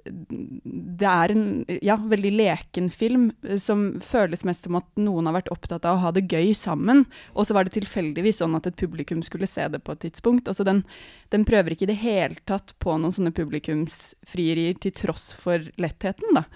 det 0.05 1.09
er 1.09 1.33
en 1.33 1.45
ja, 1.85 1.97
veldig 2.09 2.31
leken 2.33 2.89
film 2.93 3.29
eh, 3.47 3.59
som 3.61 4.01
føles 4.05 4.45
mest 4.49 4.67
som 4.67 4.79
at 4.79 4.89
noen 5.01 5.29
har 5.29 5.37
vært 5.41 5.53
opptatt 5.53 5.87
av 5.89 5.99
å 5.99 6.03
ha 6.05 6.13
det 6.17 6.27
gøy 6.31 6.53
sammen, 6.57 7.05
og 7.35 7.47
så 7.47 7.57
var 7.57 7.67
det 7.67 7.75
tilfeldigvis 7.77 8.41
sånn 8.41 8.57
at 8.59 8.69
et 8.71 8.79
publikum 8.81 9.23
skulle 9.27 9.49
se 9.51 9.67
det 9.73 9.83
på 9.85 9.95
et 9.95 10.05
tidspunkt. 10.07 10.49
Altså 10.51 10.67
den, 10.67 10.83
den 11.35 11.47
prøver 11.49 11.75
ikke 11.75 11.89
i 11.89 11.93
det 11.93 12.01
hele 12.03 12.41
tatt 12.49 12.75
på 12.83 12.97
noen 12.97 13.15
sånne 13.15 13.35
publikumsfrierier 13.37 14.79
til 14.81 14.95
tross 14.97 15.31
for 15.39 15.71
lettheten, 15.81 16.37
da. 16.37 16.47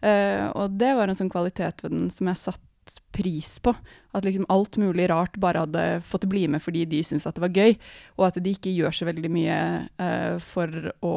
Uh, 0.00 0.48
og 0.56 0.78
det 0.80 0.94
var 0.96 1.10
en 1.10 1.16
sånn 1.18 1.32
kvalitet 1.32 1.82
ved 1.84 1.92
den 1.92 2.06
som 2.12 2.30
jeg 2.30 2.40
satte 2.40 3.00
pris 3.12 3.58
på. 3.62 3.74
At 4.16 4.24
liksom 4.24 4.46
alt 4.48 4.78
mulig 4.80 5.10
rart 5.10 5.36
bare 5.40 5.66
hadde 5.66 5.84
fått 6.06 6.24
bli 6.30 6.46
med 6.50 6.62
fordi 6.64 6.86
de 6.88 7.02
syntes 7.04 7.28
at 7.28 7.36
det 7.36 7.44
var 7.44 7.52
gøy, 7.54 7.76
og 8.18 8.30
at 8.30 8.40
de 8.42 8.54
ikke 8.56 8.72
gjør 8.72 8.96
så 8.96 9.10
veldig 9.10 9.32
mye 9.32 9.58
uh, 10.00 10.38
for 10.42 10.92
å 11.04 11.14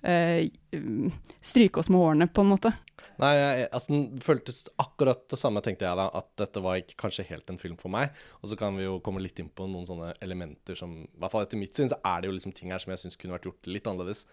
stryke 0.00 1.80
oss 1.82 1.90
med 1.92 2.00
hårene, 2.00 2.28
på 2.32 2.44
en 2.44 2.52
måte. 2.54 2.72
Nei, 3.20 3.30
jeg, 3.36 3.66
altså 3.68 3.92
Den 3.92 4.22
føltes 4.24 4.60
akkurat 4.80 5.26
det 5.28 5.38
samme, 5.40 5.62
tenkte 5.64 5.84
jeg 5.84 5.98
da. 5.98 6.06
At 6.16 6.30
dette 6.40 6.62
var 6.64 6.78
ikke 6.80 6.98
kanskje 7.04 7.26
helt 7.28 7.50
en 7.52 7.60
film 7.60 7.76
for 7.80 7.92
meg. 7.92 8.14
Og 8.40 8.52
så 8.52 8.58
kan 8.60 8.76
vi 8.78 8.86
jo 8.86 8.98
komme 9.04 9.22
litt 9.22 9.40
inn 9.42 9.50
på 9.52 9.68
noen 9.68 9.88
sånne 9.88 10.14
elementer 10.24 10.78
som 10.78 10.94
I 11.02 11.08
hvert 11.20 11.34
fall 11.34 11.44
etter 11.44 11.60
mitt 11.60 11.76
syn 11.76 11.92
så 11.92 12.00
er 12.00 12.22
det 12.22 12.30
jo 12.30 12.36
liksom 12.38 12.56
ting 12.56 12.72
her 12.72 12.80
som 12.82 12.94
jeg 12.94 13.04
syns 13.04 13.20
kunne 13.20 13.36
vært 13.36 13.50
gjort 13.50 13.70
litt 13.70 13.90
annerledes. 13.90 14.24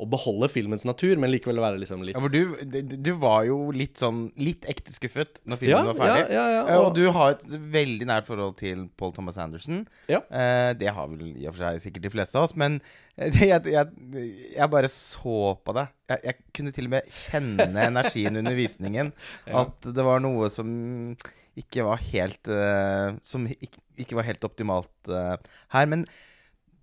Å 0.00 0.06
beholde 0.08 0.48
filmens 0.50 0.86
natur, 0.88 1.18
men 1.20 1.30
likevel 1.30 1.60
være 1.62 1.80
liksom 1.82 2.00
litt 2.06 2.16
Ja, 2.16 2.22
for 2.24 2.32
du, 2.32 2.56
du, 2.96 3.12
var 3.20 3.44
jo 3.46 3.58
litt 3.76 4.00
sånn 4.00 4.24
Litt 4.40 4.64
ekte 4.70 4.94
skuffet 4.94 5.42
når 5.44 5.60
filmen 5.60 5.90
var 5.92 5.98
ferdig. 6.00 6.34
Ja, 6.34 6.46
ja, 6.56 6.62
Eh, 6.62 6.74
ja, 6.74 6.80
Og 6.82 6.94
du 6.96 7.04
har 7.14 7.34
et 7.34 7.44
veldig 7.74 8.08
nært 8.08 8.28
forhold 8.28 8.56
til 8.60 8.86
Paul 8.98 9.12
Thomas 9.14 9.38
Anderson. 9.40 9.84
Ja. 10.10 10.22
Eh, 10.30 10.72
det 10.78 10.92
har 10.94 11.10
vel 11.10 11.32
i 11.32 11.46
og 11.46 11.54
for 11.54 11.64
seg 11.66 11.82
sikkert 11.84 12.06
de 12.06 12.12
fleste 12.14 12.38
av 12.38 12.48
oss, 12.48 12.56
men 12.58 12.80
eh, 13.16 13.42
jeg, 13.50 13.62
jeg, 13.72 14.26
jeg 14.56 14.72
bare 14.72 14.90
så 14.92 15.54
på 15.64 15.76
det. 15.76 15.86
Jeg, 16.12 16.24
jeg 16.28 16.40
kunne 16.58 16.74
til 16.76 16.88
og 16.88 16.96
med 16.96 17.14
kjenne 17.18 17.86
energien 17.86 18.40
under 18.40 18.58
visningen. 18.58 19.12
At 19.62 19.88
det 19.88 20.06
var 20.06 20.22
noe 20.24 20.50
som 20.52 20.72
ikke 21.58 21.84
var 21.84 22.00
helt 22.00 22.48
uh, 22.48 23.12
Som 23.28 23.44
ikke, 23.44 23.82
ikke 24.00 24.16
var 24.16 24.24
helt 24.24 24.44
optimalt 24.48 25.12
uh, 25.12 25.36
her. 25.74 25.88
Men 25.90 26.06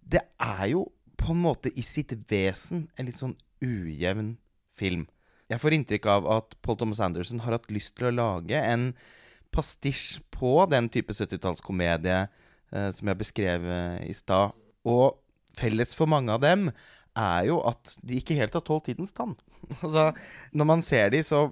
det 0.10 0.22
er 0.42 0.66
jo 0.74 0.88
på 1.20 1.34
en 1.34 1.44
måte 1.44 1.72
i 1.76 1.84
sitt 1.86 2.14
vesen 2.32 2.88
en 2.96 3.08
litt 3.08 3.20
sånn 3.20 3.36
ujevn 3.64 4.38
film. 4.80 5.08
Jeg 5.50 5.62
får 5.62 5.76
inntrykk 5.76 6.06
av 6.14 6.28
at 6.32 6.56
Paul 6.66 6.78
Thomas 6.80 7.02
Anderson 7.04 7.42
har 7.44 7.58
hatt 7.58 7.72
lyst 7.74 7.96
til 7.98 8.10
å 8.10 8.16
lage 8.16 8.60
en 8.60 8.92
pastisj 9.54 10.20
på 10.34 10.54
den 10.70 10.88
type 10.94 11.16
70-tallskomedie 11.16 12.20
eh, 12.22 12.90
som 12.94 13.10
jeg 13.10 13.20
beskrev 13.20 13.66
eh, 13.66 14.04
i 14.06 14.16
stad. 14.16 14.54
Og 14.88 15.18
felles 15.58 15.96
for 15.98 16.10
mange 16.12 16.36
av 16.36 16.44
dem 16.44 16.70
er 17.18 17.50
jo 17.50 17.58
at 17.68 17.96
de 18.06 18.20
ikke 18.22 18.38
helt 18.38 18.56
har 18.56 18.64
tålt 18.66 18.88
tidens 18.88 19.16
tann. 19.18 19.34
altså, 19.84 20.12
når 20.54 20.70
man 20.70 20.86
ser 20.86 21.10
de, 21.16 21.24
så 21.26 21.48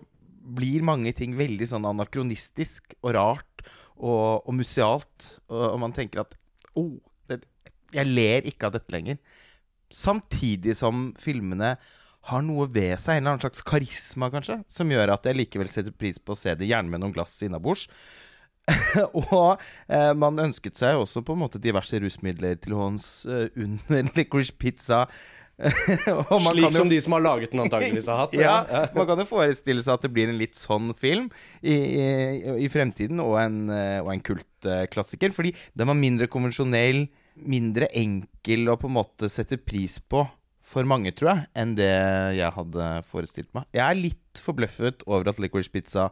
blir 0.57 0.85
mange 0.85 1.11
ting 1.17 1.33
veldig 1.35 1.67
sånn 1.73 1.89
anakronistisk 1.89 2.95
og 3.01 3.17
rart 3.17 3.65
og, 3.97 4.45
og 4.45 4.53
musealt. 4.55 5.31
Og, 5.49 5.63
og 5.73 5.81
man 5.83 5.95
tenker 5.97 6.23
at 6.23 6.37
oh, 6.77 6.95
jeg 7.27 8.07
ler 8.07 8.47
ikke 8.47 8.69
av 8.69 8.77
dette 8.77 8.93
lenger. 8.93 9.19
Samtidig 9.93 10.75
som 10.79 11.11
filmene 11.21 11.75
har 12.27 12.43
noe 12.43 12.67
ved 12.67 12.97
seg, 12.99 13.17
en 13.17 13.21
eller 13.21 13.35
annen 13.35 13.43
slags 13.45 13.63
karisma, 13.67 14.29
kanskje, 14.33 14.59
som 14.71 14.89
gjør 14.91 15.13
at 15.15 15.27
jeg 15.27 15.37
likevel 15.37 15.69
setter 15.71 15.95
pris 15.95 16.19
på 16.19 16.35
å 16.35 16.39
se 16.39 16.55
det, 16.59 16.67
gjerne 16.67 16.91
med 16.91 17.03
noen 17.03 17.15
glass 17.15 17.37
innabords. 17.45 17.87
og 19.31 19.61
eh, 19.87 20.11
man 20.19 20.43
ønsket 20.43 20.75
seg 20.75 20.99
også 20.99 21.23
på 21.23 21.37
en 21.37 21.45
måte 21.45 21.61
diverse 21.63 21.99
rusmidler 22.03 22.57
til 22.59 22.75
hånds 22.75 23.07
eh, 23.31 23.47
under 23.55 24.11
Licorice 24.19 24.55
Pizza. 24.59 25.05
Og 25.57 26.35
man 26.43 26.51
Slik 26.53 26.67
kan 26.67 26.75
jo 26.75 26.77
som 26.83 26.89
de 26.91 26.97
som 27.01 27.15
har 27.15 27.23
laget 27.25 27.49
den, 27.49 27.63
antageligvis 27.63 28.09
har 28.11 28.19
hatt. 28.19 28.33
ja, 28.37 28.57
man 28.93 29.07
kan 29.09 29.23
jo 29.23 29.25
forestille 29.25 29.81
seg 29.81 29.95
at 29.95 30.03
det 30.05 30.11
blir 30.13 30.29
en 30.29 30.37
litt 30.37 30.53
sånn 30.53 30.91
film 30.99 31.31
i, 31.63 31.73
i, 31.73 32.03
i 32.61 32.67
fremtiden, 32.69 33.17
og 33.23 33.39
en, 33.41 33.63
eh, 33.73 33.97
og 34.03 34.11
en 34.13 34.21
kultklassiker. 34.27 35.33
Fordi 35.33 35.55
den 35.73 35.89
var 35.89 35.97
mindre 35.97 36.29
konvensjonell, 36.29 37.07
mindre 37.45 37.89
enkel 37.95 38.71
å 38.71 38.77
på 38.79 38.89
en 38.89 38.97
måte 38.97 39.29
sette 39.31 39.59
pris 39.61 39.99
på 39.99 40.23
for 40.67 40.87
mange, 40.87 41.13
tror 41.15 41.31
jeg, 41.31 41.45
enn 41.55 41.75
det 41.77 41.93
jeg 42.35 42.51
hadde 42.57 42.87
forestilt 43.07 43.53
meg. 43.55 43.67
Jeg 43.75 43.85
er 43.85 43.99
litt 43.99 44.41
forbløffet 44.43 45.05
over 45.07 45.31
at 45.31 45.39
Licorice 45.39 45.71
Pizza 45.71 46.09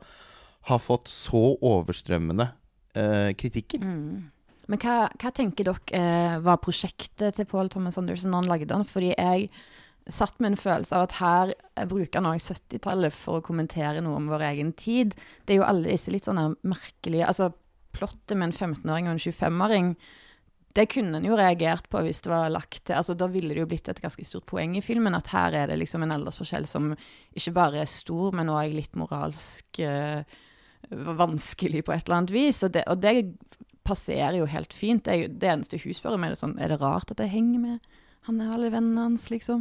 har 0.70 0.79
fått 0.82 1.12
så 1.12 1.58
overstrømmende 1.60 2.48
uh, 2.96 3.32
kritikker. 3.38 3.84
Mm. 3.84 4.32
Men 4.72 4.82
hva, 4.82 5.10
hva 5.22 5.32
tenker 5.36 5.67
dere 5.67 6.00
eh, 6.00 6.38
var 6.41 6.58
prosjektet 6.63 7.38
til 7.38 7.46
Paul 7.46 7.67
Thomas 7.70 8.00
Anderson 8.01 8.32
når 8.34 8.41
han 8.41 8.50
lagde 8.50 8.70
den? 8.72 8.86
Fordi 8.89 9.12
jeg 9.12 9.51
satt 10.10 10.39
med 10.39 10.53
en 10.53 10.58
følelse 10.58 10.96
av 10.98 11.05
at 11.05 11.17
her 11.20 11.53
bruker 11.89 12.22
han 12.22 12.32
også 12.32 12.58
70-tallet 12.58 13.13
for 13.13 13.39
å 13.39 13.46
kommentere 13.46 14.01
noe 14.05 14.17
om 14.17 14.32
vår 14.32 14.48
egen 14.51 14.72
tid. 14.77 15.13
Det 15.46 15.53
er 15.53 15.62
jo 15.62 15.67
alle 15.67 15.91
disse 15.91 16.13
litt 16.13 16.25
sånne 16.25 16.51
merkelige 16.65 17.29
Altså, 17.29 17.51
plottet 17.96 18.36
med 18.36 18.50
en 18.50 18.58
15-åring 18.75 19.08
og 19.08 19.15
en 19.15 19.24
25-åring, 19.24 19.94
det 20.75 20.89
kunne 20.91 21.20
en 21.20 21.25
jo 21.25 21.38
reagert 21.39 21.88
på 21.91 22.01
hvis 22.03 22.20
det 22.25 22.32
var 22.32 22.50
lagt 22.51 22.82
til 22.88 22.98
altså 22.98 23.15
Da 23.15 23.29
ville 23.32 23.53
det 23.53 23.62
jo 23.62 23.70
blitt 23.70 23.88
et 23.91 24.01
ganske 24.03 24.25
stort 24.27 24.46
poeng 24.50 24.75
i 24.75 24.84
filmen, 24.84 25.15
at 25.15 25.32
her 25.32 25.55
er 25.55 25.70
det 25.72 25.77
liksom 25.79 26.03
en 26.03 26.12
aldersforskjell 26.17 26.67
som 26.67 26.91
ikke 27.36 27.53
bare 27.55 27.84
er 27.86 27.91
stor, 27.91 28.36
men 28.36 28.51
òg 28.51 28.75
litt 28.75 28.98
moralsk 29.00 29.79
eh, 29.79 30.25
vanskelig 30.91 31.86
på 31.86 31.96
et 31.96 32.03
eller 32.03 32.17
annet 32.20 32.34
vis. 32.36 32.60
Og 32.67 32.74
det, 32.75 32.84
og 32.91 33.00
det 33.01 33.13
passerer 33.88 34.36
jo 34.41 34.50
helt 34.51 34.75
fint. 34.75 35.05
Det, 35.05 35.13
er 35.13 35.22
jo, 35.24 35.29
det 35.32 35.51
eneste 35.53 35.79
hun 35.79 35.96
spør 35.96 36.17
om, 36.17 36.25
er 36.25 36.34
det 36.34 36.41
sånn 36.41 36.58
Er 36.60 36.74
det 36.74 36.82
rart 36.82 37.13
at 37.13 37.24
jeg 37.24 37.34
henger 37.38 37.62
med 37.63 38.01
han 38.25 38.39
er 38.41 38.55
alle 38.55 38.72
vennene 38.74 39.03
hans, 39.03 39.27
liksom? 39.29 39.60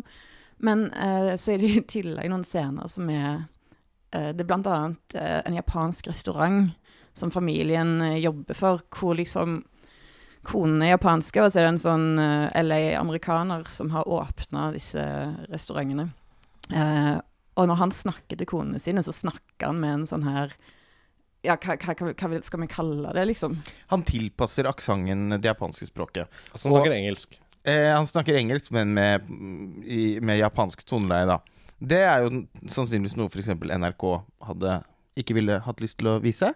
Men 0.65 0.87
eh, 0.97 1.35
så 1.37 1.53
er 1.53 1.61
det 1.61 1.69
i 1.69 1.83
tillegg 1.99 2.31
noen 2.33 2.47
scener 2.49 2.89
som 2.89 3.11
er 3.13 3.45
eh, 4.11 4.31
Det 4.33 4.41
er 4.41 4.49
blant 4.49 4.71
annet 4.73 5.19
en 5.21 5.59
japansk 5.59 6.09
restaurant 6.09 6.73
som 7.15 7.31
familien 7.31 8.01
jobber 8.19 8.57
for, 8.59 8.81
hvor 8.91 9.15
liksom 9.15 9.61
konen 10.47 10.83
er 10.85 10.95
japanske, 10.95 11.43
og 11.43 11.51
så 11.53 11.61
er 11.61 11.67
det 11.67 11.73
en 11.75 11.83
sånn 11.83 12.07
eh, 12.21 12.63
LA-amerikaner 12.63 13.67
som 13.73 13.91
har 13.95 14.09
åpna 14.09 14.71
disse 14.75 15.03
restaurantene. 15.51 16.09
Eh, 16.71 17.17
og 17.55 17.69
når 17.71 17.81
han 17.81 17.93
snakker 17.95 18.39
til 18.39 18.49
konene 18.51 18.81
sine, 18.83 19.05
så 19.07 19.15
snakker 19.15 19.71
han 19.71 19.81
med 19.83 20.01
en 20.01 20.09
sånn 20.11 20.27
her 20.27 20.55
ja, 21.45 21.59
hva, 21.61 21.77
hva, 21.77 22.13
hva, 22.17 22.39
skal 22.41 22.63
vi 22.63 22.69
kalle 22.73 23.11
det, 23.13 23.27
liksom? 23.29 23.59
Han 23.91 24.05
tilpasser 24.09 24.65
aksenten 24.69 25.37
det 25.37 25.51
japanske 25.51 25.91
språket. 25.91 26.31
Altså, 26.53 26.71
han 26.71 26.79
snakker 26.79 26.95
engelsk. 26.97 27.37
Eh, 27.69 27.91
han 27.93 28.09
snakker 28.09 28.39
engelsk, 28.39 28.71
men 28.73 28.95
med, 28.97 29.29
i, 29.85 30.19
med 30.25 30.41
japansk 30.41 30.87
toneleie, 30.89 31.29
da. 31.29 31.41
Det 31.85 32.01
er 32.01 32.25
jo 32.25 32.45
sannsynligvis 32.71 33.19
noe 33.21 33.29
f.eks. 33.29 33.51
NRK 33.53 34.07
hadde 34.49 34.79
ikke 35.19 35.37
ville 35.37 35.61
hatt 35.63 35.83
lyst 35.83 35.99
til 36.01 36.11
å 36.11 36.19
vise. 36.23 36.51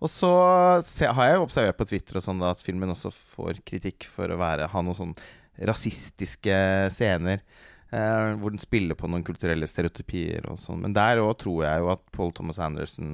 Og 0.00 0.10
så 0.12 0.30
har 0.30 1.28
jeg 1.28 1.38
jo 1.38 1.46
observert 1.46 1.78
på 1.80 1.88
Twitter 1.90 2.20
og 2.20 2.26
sånn 2.26 2.42
da, 2.42 2.52
at 2.54 2.62
filmen 2.64 2.92
også 2.94 3.12
får 3.34 3.62
kritikk 3.66 4.08
for 4.10 4.30
å 4.30 4.40
være, 4.40 4.70
ha 4.70 4.82
noen 4.84 4.98
sånn 5.00 5.16
rasistiske 5.66 6.58
scener. 6.94 7.42
Eh, 7.94 8.34
hvor 8.40 8.50
den 8.50 8.62
spiller 8.62 8.98
på 8.98 9.08
noen 9.10 9.24
kulturelle 9.26 9.68
stereotypier 9.70 10.46
og 10.50 10.58
sånn. 10.58 10.82
Men 10.82 10.94
der 10.96 11.20
òg 11.22 11.36
tror 11.42 11.64
jeg 11.66 11.82
jo 11.82 11.90
at 11.92 12.02
Paul 12.14 12.32
Thomas 12.34 12.58
Anderson 12.62 13.10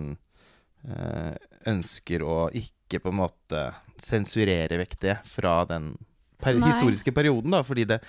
eh, 0.89 1.35
ønsker 1.69 2.25
å 2.25 2.37
ikke 2.57 3.03
på 3.03 3.13
en 3.13 3.21
måte 3.21 3.65
sensurere 4.01 4.79
vekk 4.81 4.97
det 5.03 5.19
fra 5.29 5.61
den 5.69 5.93
per 6.41 6.57
Nei. 6.57 6.71
historiske 6.71 7.13
perioden, 7.13 7.53
da. 7.53 7.61
Fordi 7.67 7.85
det 7.91 8.01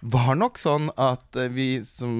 var 0.00 0.34
nok 0.38 0.58
sånn 0.60 0.90
at 1.00 1.38
eh, 1.38 1.50
vi 1.52 1.68
som 1.86 2.10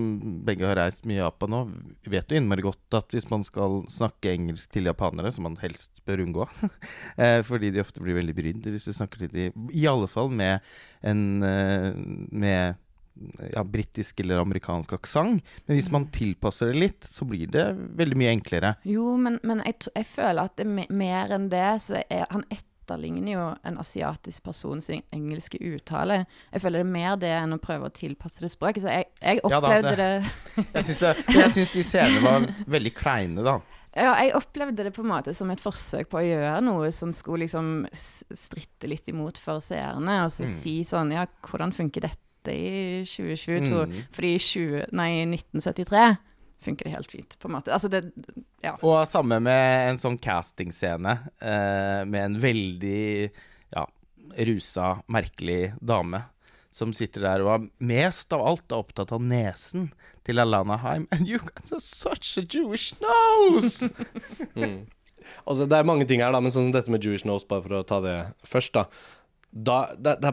begge 0.46 0.66
har 0.68 0.78
reist 0.80 1.04
mye 1.08 1.18
i 1.18 1.22
Japan 1.22 1.52
nå, 1.52 1.60
vet 2.08 2.32
jo 2.32 2.40
innmari 2.40 2.64
godt 2.64 2.96
at 2.98 3.12
hvis 3.14 3.28
man 3.32 3.44
skal 3.46 3.82
snakke 3.92 4.32
engelsk 4.32 4.72
til 4.72 4.88
japanere, 4.88 5.32
som 5.34 5.46
man 5.48 5.58
helst 5.60 6.02
bør 6.08 6.24
unngå, 6.24 6.48
eh, 7.22 7.42
fordi 7.46 7.72
de 7.74 7.84
ofte 7.84 8.02
blir 8.04 8.18
veldig 8.18 8.36
brydd 8.36 8.70
hvis 8.72 8.88
du 8.88 8.96
snakker 8.96 9.24
til 9.26 9.34
dem, 9.34 9.70
i 9.76 9.86
alle 9.90 10.08
fall 10.10 10.32
med 10.32 10.64
en 11.06 11.22
eh, 11.46 11.92
med 12.32 12.82
ja, 13.52 13.64
britisk 13.64 14.20
eller 14.20 14.42
amerikansk 14.42 14.92
aksent. 14.92 15.44
Men 15.66 15.78
hvis 15.78 15.90
man 15.92 16.08
tilpasser 16.12 16.72
det 16.72 16.80
litt, 16.80 17.06
så 17.08 17.24
blir 17.28 17.48
det 17.52 17.64
veldig 17.96 18.18
mye 18.20 18.34
enklere. 18.36 18.74
Jo, 18.88 19.14
men, 19.20 19.38
men 19.46 19.62
jeg, 19.64 19.88
jeg 19.94 20.08
føler 20.10 20.42
at 20.44 20.56
det 20.58 20.66
er 20.66 20.96
mer 20.96 21.32
enn 21.36 21.48
det, 21.52 21.68
så 21.84 22.02
er, 22.02 22.26
han 22.30 22.44
etterligner 22.86 23.32
jo 23.32 23.44
en 23.66 23.78
asiatisk 23.82 24.44
person 24.46 24.80
sin 24.80 25.02
engelske 25.12 25.58
uttale. 25.58 26.24
Jeg 26.52 26.62
føler 26.62 26.82
det 26.82 26.86
er 26.86 26.92
mer 26.92 27.16
det 27.16 27.32
enn 27.34 27.56
å 27.56 27.58
prøve 27.62 27.88
å 27.90 27.94
tilpasse 27.94 28.40
det 28.40 28.50
språket. 28.52 28.82
Så 28.84 28.92
jeg, 28.92 29.06
jeg 29.20 29.40
Ja 29.42 29.60
da, 29.60 29.68
opplevde 29.68 29.96
det- 29.96 30.22
det, 30.56 30.84
Jeg 31.34 31.52
syns, 31.54 31.72
de 31.72 31.82
scenene 31.82 32.22
var 32.22 32.46
veldig 32.66 32.94
kleine, 32.94 33.42
da. 33.44 33.60
Ja, 33.96 34.12
jeg 34.20 34.34
opplevde 34.34 34.84
det 34.84 34.92
på 34.94 35.00
en 35.02 35.08
måte 35.08 35.34
som 35.34 35.50
et 35.50 35.58
forsøk 35.62 36.10
på 36.10 36.18
å 36.20 36.24
gjøre 36.26 36.62
noe 36.62 36.90
som 36.92 37.12
skulle 37.16 37.46
liksom 37.46 37.86
stritte 37.92 38.86
litt 38.88 39.08
imot 39.08 39.38
for 39.38 39.58
seerne, 39.60 40.24
og 40.24 40.30
så 40.30 40.44
Mm. 40.44 40.48
si 40.52 40.80
sånn 40.84 41.12
Ja, 41.12 41.26
hvordan 41.42 41.72
funker 41.72 42.02
dette 42.02 42.52
i 42.52 43.02
2022? 43.04 43.86
Mm. 43.86 44.02
Fordi 44.12 44.34
i 44.34 44.38
20, 44.38 44.86
nei, 44.92 45.24
1973 45.24 46.18
funker 46.62 46.88
det 46.88 46.94
helt 46.96 47.12
fint, 47.12 47.36
på 47.38 47.48
en 47.48 47.56
måte. 47.58 47.72
Altså 47.74 47.90
det 47.92 48.06
Ja. 48.64 48.76
Og 48.82 49.04
samme 49.08 49.38
med 49.40 49.90
en 49.90 50.00
sånn 50.00 50.16
castingscene 50.18 51.18
eh, 51.38 52.02
med 52.08 52.22
en 52.22 52.40
veldig 52.42 53.30
ja, 53.74 53.84
rusa, 54.48 54.96
merkelig 55.12 55.74
dame 55.80 56.24
som 56.76 56.92
sitter 56.92 57.24
der 57.24 57.44
og 57.44 57.52
er 57.54 57.68
mest 57.88 58.32
av 58.36 58.42
alt 58.44 58.72
er 58.72 58.82
opptatt 58.82 59.14
av 59.14 59.22
nesen 59.24 59.88
til 60.26 60.42
Alana 60.42 60.76
Haim. 60.82 61.06
And 61.14 61.28
you 61.28 61.38
got 61.40 61.70
such 61.80 62.36
a 62.38 62.44
Jewish 62.44 62.94
nose! 63.00 63.90
Mm. 64.56 64.86
Altså, 65.42 65.66
det 65.66 65.74
er 65.74 65.86
mange 65.86 66.04
ting 66.06 66.20
her, 66.22 66.30
da, 66.30 66.38
men 66.38 66.52
sånn 66.54 66.68
som 66.68 66.74
dette 66.74 66.92
med 66.92 67.02
Jewish 67.02 67.26
Nose, 67.26 67.46
bare 67.50 67.64
for 67.64 67.74
å 67.74 67.82
ta 67.86 67.96
det 68.00 68.14
først, 68.46 68.76
da. 68.76 68.84
da 69.50 69.78
det, 69.98 70.14
det, 70.22 70.30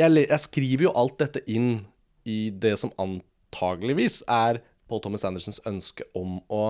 jeg, 0.00 0.16
jeg 0.18 0.42
skriver 0.42 0.86
jo 0.88 0.92
alt 0.98 1.14
dette 1.22 1.44
inn 1.46 1.70
i 2.28 2.50
det 2.50 2.74
som 2.80 2.90
antageligvis 3.00 4.20
er 4.26 4.58
Paul 4.92 5.00
Thomas 5.04 5.24
Andersens 5.28 5.62
ønske 5.68 6.04
om 6.18 6.36
å 6.52 6.66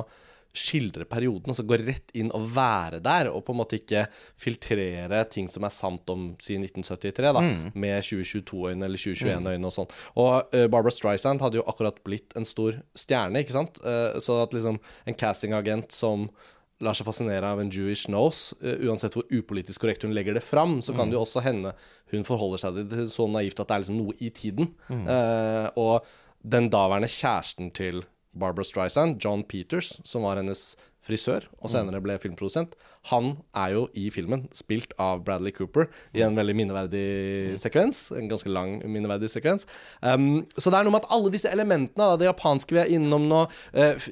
skildre 0.53 1.07
perioden, 1.09 1.49
altså 1.49 1.65
gå 1.65 1.79
rett 1.81 2.13
inn 2.19 2.29
og 2.37 2.45
være 2.53 3.01
der, 3.05 3.31
og 3.33 3.41
på 3.47 3.55
en 3.55 3.61
måte 3.63 3.79
ikke 3.79 4.05
filtrere 4.41 5.23
ting 5.33 5.49
som 5.49 5.65
er 5.65 5.73
sant 5.73 6.09
om 6.13 6.27
si 6.43 6.59
1973, 6.59 7.33
da, 7.33 7.43
med 7.73 8.05
2022-øyne 8.05 8.85
eller 8.85 9.01
2021-øyne 9.01 9.71
og 9.71 9.75
sånn. 9.79 9.95
Og 10.21 10.53
uh, 10.53 10.67
Barbara 10.67 10.93
Streisand 10.93 11.45
hadde 11.45 11.61
jo 11.61 11.67
akkurat 11.73 12.03
blitt 12.05 12.37
en 12.37 12.49
stor 12.49 12.83
stjerne, 12.93 13.41
ikke 13.41 13.57
sant? 13.57 13.81
Uh, 13.81 14.21
så 14.21 14.43
at 14.45 14.53
liksom 14.57 14.77
en 15.09 15.19
castingagent 15.25 15.97
som 15.97 16.29
lar 16.83 16.99
seg 16.99 17.07
fascinere 17.07 17.49
av 17.49 17.63
en 17.63 17.73
Jewish 17.73 18.11
nose, 18.13 18.53
uh, 18.61 18.77
uansett 18.91 19.17
hvor 19.17 19.25
upolitisk 19.33 19.87
korrekt 19.87 20.05
hun 20.05 20.13
legger 20.13 20.37
det 20.37 20.45
fram, 20.45 20.83
så 20.85 20.93
kan 20.93 21.09
det 21.09 21.17
jo 21.17 21.25
også 21.25 21.47
hende 21.47 21.73
hun 22.13 22.29
forholder 22.29 22.61
seg 22.61 22.77
til 22.77 22.91
det 22.93 23.09
så 23.15 23.25
naivt 23.31 23.57
at 23.57 23.73
det 23.73 23.79
er 23.79 23.87
liksom 23.87 24.03
noe 24.03 24.19
i 24.21 24.29
tiden. 24.37 24.75
Eh, 24.93 25.69
og 25.81 26.05
den 26.43 26.67
daværende 26.69 27.09
kjæresten 27.09 27.71
til 27.73 28.03
Barbara 28.33 28.65
Streisand, 28.65 29.19
John 29.23 29.45
Peters, 29.45 30.01
som 30.09 30.23
var 30.27 30.41
hennes 30.41 30.73
frisør, 31.03 31.49
og 31.59 31.67
senere 31.73 31.99
ble 31.99 32.15
filmprodusent, 32.23 32.77
han 33.11 33.33
er 33.59 33.73
jo 33.75 33.81
i 33.99 34.05
filmen 34.15 34.45
spilt 34.55 34.93
av 35.03 35.25
Bradley 35.27 35.51
Cooper 35.51 35.89
i 36.15 36.23
en 36.23 36.37
veldig 36.39 36.55
minneverdig 36.55 37.57
sekvens. 37.59 38.05
En 38.15 38.29
ganske 38.31 38.47
lang 38.55 38.77
minneverdig 38.87 39.27
sekvens. 39.33 39.67
Um, 39.99 40.45
så 40.55 40.71
det 40.71 40.79
er 40.79 40.87
noe 40.87 40.95
med 40.95 41.03
at 41.03 41.11
alle 41.17 41.33
disse 41.35 41.51
elementene, 41.51 42.07
da, 42.07 42.21
det 42.21 42.29
japanske 42.31 42.77
vi 42.77 42.83
er 42.85 42.93
innom 42.95 43.27
nå, 43.33 43.41
uh, 43.75 44.07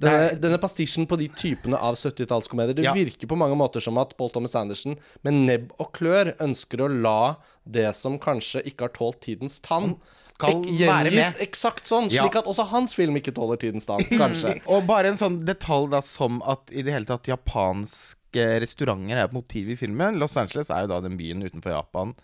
denne, 0.00 0.30
denne 0.40 0.60
pastisjen 0.64 1.04
på 1.10 1.20
de 1.20 1.28
typene 1.36 1.76
av 1.76 2.00
70-tallskomedier, 2.00 2.78
det 2.80 2.88
Ja. 2.88 2.96
virker 2.96 3.28
på 3.28 3.36
mange 3.36 3.60
måter 3.60 3.84
som 3.84 4.00
at 4.00 4.16
Paul 4.16 4.32
Thomas 4.32 4.56
Anderson 4.56 4.96
med 5.20 5.42
nebb 5.44 5.76
og 5.76 5.92
klør 5.92 6.32
ønsker 6.40 6.80
å 6.80 6.88
la 6.88 7.34
det 7.68 7.90
som 7.94 8.16
kanskje 8.18 8.64
ikke 8.64 8.88
har 8.88 8.96
tålt 8.96 9.20
tidens 9.28 9.60
tann, 9.60 9.98
skal 10.40 10.64
være 10.80 11.12
med. 11.14 11.36
eksakt 11.44 11.88
sånn, 11.88 12.10
slik 12.12 12.40
at 12.40 12.48
også 12.50 12.66
hans 12.72 12.96
film 12.96 13.18
ikke 13.20 13.34
tåler 13.36 13.60
tidens 13.60 13.88
tann, 13.88 14.02
kanskje. 14.22 14.56
Og 14.70 14.88
bare 14.88 15.12
en 15.12 15.20
sånn 15.20 15.40
detalj 15.46 15.90
da 15.94 16.02
som 16.04 16.40
at 16.48 16.72
i 16.72 16.84
det 16.86 16.96
hele 16.96 17.08
tatt 17.08 17.30
japanske 17.30 18.50
restauranter 18.64 19.16
er 19.18 19.28
et 19.28 19.36
motiv 19.36 19.72
i 19.72 19.78
filmen. 19.78 20.20
Los 20.22 20.38
Angeles 20.40 20.70
er 20.72 20.86
jo 20.86 20.94
da 20.94 21.00
den 21.04 21.18
byen 21.20 21.44
utenfor 21.46 21.74
Japan 21.76 22.14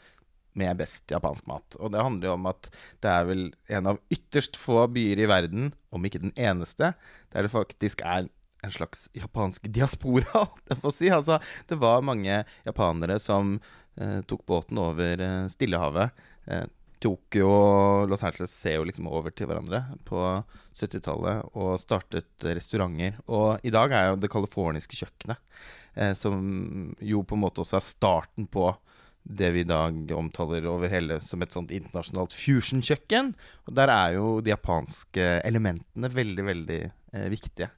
med 0.56 0.78
best 0.80 1.12
japansk 1.12 1.46
mat. 1.50 1.76
Og 1.80 1.92
det 1.92 2.00
handler 2.00 2.30
jo 2.30 2.36
om 2.38 2.48
at 2.48 2.70
det 3.04 3.12
er 3.12 3.28
vel 3.28 3.42
en 3.76 3.90
av 3.92 4.00
ytterst 4.12 4.56
få 4.60 4.86
byer 4.92 5.20
i 5.20 5.28
verden, 5.28 5.70
om 5.92 6.06
ikke 6.08 6.22
den 6.22 6.32
eneste, 6.40 6.94
der 7.34 7.44
det 7.44 7.52
faktisk 7.52 8.00
er 8.00 8.30
en 8.64 8.72
slags 8.72 9.06
japansk 9.14 9.68
diaspora, 9.72 10.46
jeg 10.70 10.80
på 10.82 10.94
si. 10.94 11.10
Altså, 11.12 11.38
det 11.68 11.78
var 11.82 12.04
mange 12.06 12.42
japanere 12.66 13.18
som 13.22 13.58
eh, 14.00 14.22
tok 14.26 14.46
båten 14.48 14.80
over 14.82 15.22
eh, 15.22 15.44
Stillehavet. 15.52 16.26
Eh, 16.48 16.66
Tokyo 17.06 17.50
og 17.50 18.10
Los 18.10 18.24
Angeles 18.26 18.52
ser 18.52 18.80
jo 18.80 18.86
liksom 18.88 19.06
over 19.10 19.34
til 19.34 19.48
hverandre 19.48 19.82
på 20.08 20.22
70-tallet 20.74 21.54
og 21.54 21.76
startet 21.80 22.46
restauranter. 22.46 23.20
Og 23.30 23.62
i 23.66 23.72
dag 23.74 23.94
er 23.94 24.10
jo 24.10 24.18
det 24.20 24.32
californiske 24.32 24.98
kjøkkenet, 24.98 25.38
eh, 25.94 26.12
som 26.18 26.90
jo 26.98 27.22
på 27.22 27.38
en 27.38 27.44
måte 27.44 27.62
også 27.62 27.78
er 27.78 27.86
starten 27.86 28.50
på 28.50 28.72
det 29.26 29.48
vi 29.56 29.64
i 29.64 29.66
dag 29.66 30.12
omtaler 30.14 30.68
over 30.70 30.90
hele 30.90 31.18
som 31.22 31.42
et 31.42 31.54
sånt 31.54 31.72
internasjonalt 31.74 32.34
fusion-kjøkken. 32.36 33.32
Og 33.66 33.78
der 33.78 33.90
er 33.90 34.18
jo 34.18 34.36
de 34.40 34.54
japanske 34.54 35.30
elementene 35.46 36.10
veldig, 36.14 36.44
veldig 36.46 36.82
eh, 36.86 37.28
viktige. 37.32 37.70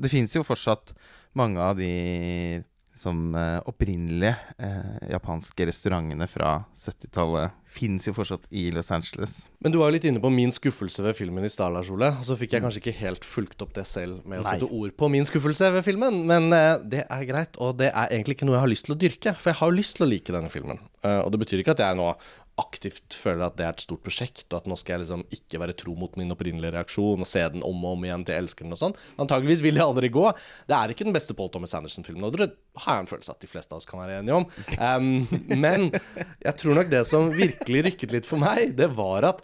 Det 0.00 0.12
fins 0.12 0.36
jo 0.36 0.46
fortsatt 0.46 0.94
mange 1.36 1.60
av 1.60 1.76
de 1.80 2.62
som 2.94 3.34
eh, 3.34 3.58
opprinnelige 3.68 4.36
eh, 4.58 5.10
japanske 5.10 5.66
restaurantene 5.68 6.28
fra 6.30 6.60
70-tallet 6.78 7.60
finnes 7.74 8.06
jo 8.06 8.14
fortsatt 8.14 8.46
i 8.54 8.68
Los 8.74 8.90
Angeles. 8.94 9.48
Men 9.64 9.74
du 9.74 9.80
var 9.80 9.90
jo 9.90 9.96
litt 9.96 10.06
inne 10.06 10.22
på 10.22 10.30
min 10.30 10.52
skuffelse 10.54 11.02
ved 11.02 11.16
filmen 11.18 11.44
i 11.46 11.50
stad, 11.50 11.74
Lars 11.74 11.90
Ole. 11.90 12.12
Og 12.14 12.26
så 12.28 12.36
fikk 12.38 12.54
jeg 12.54 12.62
kanskje 12.62 12.82
ikke 12.84 12.96
helt 13.00 13.26
fulgt 13.26 13.64
opp 13.66 13.74
det 13.74 13.86
selv 13.90 14.22
med 14.22 14.42
å 14.42 14.46
Nei. 14.46 14.54
sette 14.54 14.68
ord 14.70 14.94
på 15.00 15.10
min 15.10 15.26
skuffelse 15.26 15.72
ved 15.74 15.86
filmen. 15.86 16.22
Men 16.30 16.50
eh, 16.54 16.76
det 16.94 17.02
er 17.08 17.26
greit, 17.28 17.58
og 17.58 17.80
det 17.82 17.90
er 17.90 18.14
egentlig 18.14 18.38
ikke 18.38 18.48
noe 18.48 18.58
jeg 18.60 18.66
har 18.66 18.74
lyst 18.76 18.88
til 18.88 18.94
å 18.94 19.00
dyrke. 19.00 19.34
For 19.40 19.50
jeg 19.50 19.60
har 19.62 19.72
jo 19.72 19.78
lyst 19.80 19.98
til 19.98 20.06
å 20.06 20.10
like 20.12 20.36
denne 20.38 20.52
filmen. 20.52 20.82
Eh, 21.02 21.20
og 21.24 21.34
det 21.34 21.42
betyr 21.42 21.64
ikke 21.64 21.74
at 21.74 21.82
jeg 21.82 21.98
nå 21.98 22.12
aktivt 22.60 23.16
føler 23.18 23.48
at 23.48 23.56
det 23.58 23.64
er 23.66 23.74
et 23.74 23.82
stort 23.82 24.02
prosjekt, 24.04 24.46
og 24.52 24.60
at 24.60 24.68
nå 24.70 24.76
skal 24.78 24.94
jeg 24.94 25.04
liksom 25.04 25.24
ikke 25.34 25.58
være 25.62 25.74
tro 25.78 25.96
mot 25.98 26.14
min 26.20 26.30
opprinnelige 26.34 26.74
reaksjon 26.76 27.24
og 27.24 27.28
se 27.28 27.42
den 27.54 27.64
om 27.66 27.82
og 27.82 27.96
om 27.96 28.06
igjen 28.06 28.22
til 28.26 28.36
jeg 28.36 28.44
elsker 28.44 28.66
den 28.66 28.76
og 28.76 28.80
sånn. 28.80 28.96
Antageligvis 29.24 29.64
vil 29.64 29.80
jeg 29.80 29.86
aldri 29.86 30.10
gå. 30.14 30.28
Det 30.70 30.76
er 30.78 30.94
ikke 30.94 31.08
den 31.08 31.16
beste 31.16 31.34
Paul 31.38 31.50
Thomas 31.54 31.74
Anderson-filmen, 31.74 32.28
og 32.28 32.38
det 32.38 32.52
har 32.84 32.98
jeg 32.98 33.06
en 33.06 33.10
følelse 33.10 33.34
at 33.34 33.42
de 33.42 33.50
fleste 33.50 33.74
av 33.74 33.82
oss 33.82 33.90
kan 33.90 34.02
være 34.02 34.20
enige 34.20 34.38
om. 34.38 34.48
Um, 34.78 35.58
men 35.64 35.90
jeg 35.90 36.56
tror 36.62 36.78
nok 36.78 36.94
det 36.94 37.04
som 37.10 37.32
virkelig 37.34 37.86
rykket 37.88 38.14
litt 38.14 38.30
for 38.30 38.42
meg, 38.42 38.76
det 38.78 38.92
var 38.94 39.26
at 39.34 39.42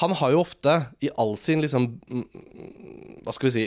han 0.00 0.14
har 0.18 0.32
jo 0.34 0.42
ofte 0.42 0.72
i 1.04 1.10
all 1.22 1.36
sin 1.38 1.60
liksom 1.62 1.84
mm, 2.02 2.24
Hva 3.22 3.34
skal 3.36 3.46
vi 3.46 3.52
si 3.54 3.64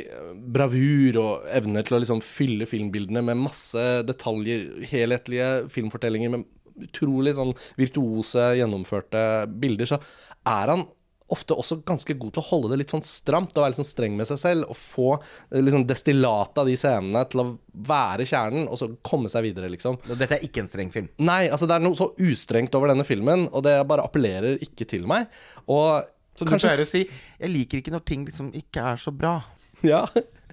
Bravur 0.53 1.19
og 1.21 1.45
evne 1.55 1.83
til 1.87 1.95
å 1.95 2.01
liksom 2.03 2.19
fylle 2.25 2.67
filmbildene 2.67 3.23
med 3.25 3.39
masse 3.45 3.83
detaljer, 4.03 4.67
helhetlige 4.91 5.69
filmfortellinger 5.71 6.33
med 6.33 6.43
utrolig 6.85 7.35
sånn 7.37 7.55
virtuose, 7.79 8.51
gjennomførte 8.59 9.21
bilder, 9.61 9.89
så 9.89 9.99
er 10.47 10.73
han 10.73 10.87
ofte 11.33 11.55
også 11.59 11.81
ganske 11.87 12.15
god 12.15 12.35
til 12.35 12.41
å 12.41 12.47
holde 12.47 12.69
det 12.71 12.79
litt 12.81 12.93
sånn 12.93 13.03
stramt 13.03 13.55
og 13.55 13.63
være 13.63 13.73
litt 13.73 13.81
sånn 13.81 13.89
streng 13.89 14.15
med 14.15 14.29
seg 14.29 14.39
selv. 14.39 14.69
Og 14.71 14.79
få 14.79 15.07
eh, 15.17 15.59
liksom 15.59 15.83
destillat 15.89 16.61
av 16.61 16.69
de 16.69 16.77
scenene 16.79 17.23
til 17.31 17.43
å 17.43 17.47
være 17.87 18.27
kjernen, 18.29 18.67
og 18.71 18.79
så 18.79 18.89
komme 19.05 19.31
seg 19.31 19.49
videre, 19.49 19.71
liksom. 19.73 19.99
Dette 20.07 20.37
er 20.37 20.45
ikke 20.47 20.63
en 20.63 20.71
streng 20.71 20.93
film. 20.93 21.09
Nei, 21.19 21.43
altså 21.51 21.69
det 21.69 21.77
er 21.77 21.83
noe 21.83 21.99
så 21.99 22.13
ustrengt 22.15 22.75
over 22.79 22.93
denne 22.93 23.07
filmen, 23.07 23.47
og 23.51 23.65
det 23.67 23.75
bare 23.89 24.07
appellerer 24.07 24.63
ikke 24.63 24.87
til 24.89 25.07
meg. 25.09 25.27
Og 25.67 26.07
Som 26.37 26.47
du 26.47 26.55
pleier 26.55 26.85
å 26.85 26.87
si, 26.87 27.03
jeg 27.41 27.53
liker 27.53 27.81
ikke 27.81 27.95
når 27.97 28.07
ting 28.07 28.25
liksom 28.27 28.53
ikke 28.55 28.87
er 28.93 29.01
så 29.01 29.13
bra. 29.15 29.39
Ja. 29.85 30.05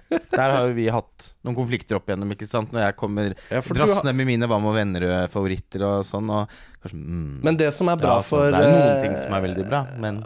Der 0.09 0.51
har 0.53 0.67
jo 0.67 0.73
vi 0.77 0.85
hatt 0.93 1.29
noen 1.43 1.55
konflikter 1.57 1.97
opp 1.97 2.07
igjennom, 2.09 2.29
ikke 2.35 2.47
sant. 2.47 2.71
Når 2.75 2.83
jeg 2.87 2.95
kommer 2.99 3.33
Ja, 3.49 3.61
drassende 3.61 4.11
har- 4.11 4.13
med 4.21 4.27
mine 4.29 4.45
Hva 4.51 4.59
med 4.61 4.75
venner-favoritter 4.77 5.81
og 5.87 6.05
sånn, 6.05 6.29
og 6.29 6.49
kanskje 6.83 6.99
mm, 7.01 7.43
Men 7.43 7.57
det 7.57 7.71
som 7.73 7.89
er 7.89 7.97
bra 7.97 8.19
ja, 8.19 8.25
for 8.25 8.51
Det 8.51 8.59
er 8.61 8.69
noen 8.69 8.89
eh, 8.97 9.01
ting 9.07 9.15
som 9.23 9.33
er 9.39 9.41
veldig 9.47 9.65
bra, 9.69 9.85
men 9.97 10.21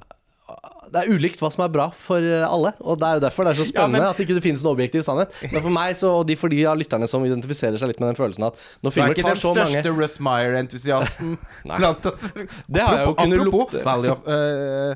Det 0.90 1.04
er 1.04 1.12
ulikt 1.14 1.38
hva 1.40 1.52
som 1.54 1.62
er 1.64 1.70
bra 1.70 1.86
for 1.94 2.18
eh, 2.26 2.42
alle, 2.44 2.72
og 2.82 2.98
det 3.00 3.06
er 3.08 3.20
jo 3.20 3.24
derfor 3.28 3.46
det 3.46 3.52
er 3.54 3.60
så 3.62 3.66
Ja, 3.70 3.72
spennende 3.72 4.00
men- 4.02 4.10
at 4.10 4.18
det 4.18 4.26
ikke 4.28 4.42
finnes 4.44 4.64
noen 4.66 4.74
objektiv 4.76 5.04
sannhet. 5.06 5.30
Men 5.54 5.62
for 5.62 5.70
meg, 5.76 5.96
så, 6.02 6.12
og 6.20 6.26
de, 6.28 6.36
for 6.36 6.50
de 6.50 6.64
av 6.66 6.76
lytterne 6.82 7.08
som 7.08 7.24
identifiserer 7.24 7.78
seg 7.80 7.92
litt 7.94 8.00
med 8.02 8.10
den 8.12 8.18
følelsen 8.20 8.48
at 8.50 8.58
når 8.84 8.96
Du 8.98 9.02
er 9.06 9.14
ikke 9.14 9.28
den 9.30 9.38
største 9.40 9.78
mange 9.86 9.96
Russ 10.02 10.18
Meyer-entusiasten 10.28 11.38
blant 11.78 12.10
oss. 12.10 12.26
Det 12.68 12.82
har 12.84 12.98
jeg 12.98 13.06
jo 13.08 13.14
kunnet 13.22 13.40
Apropos 13.40 13.60
lukte. 13.78 13.84
Valley 13.86 14.10
of 14.12 14.26
uh, 14.28 14.96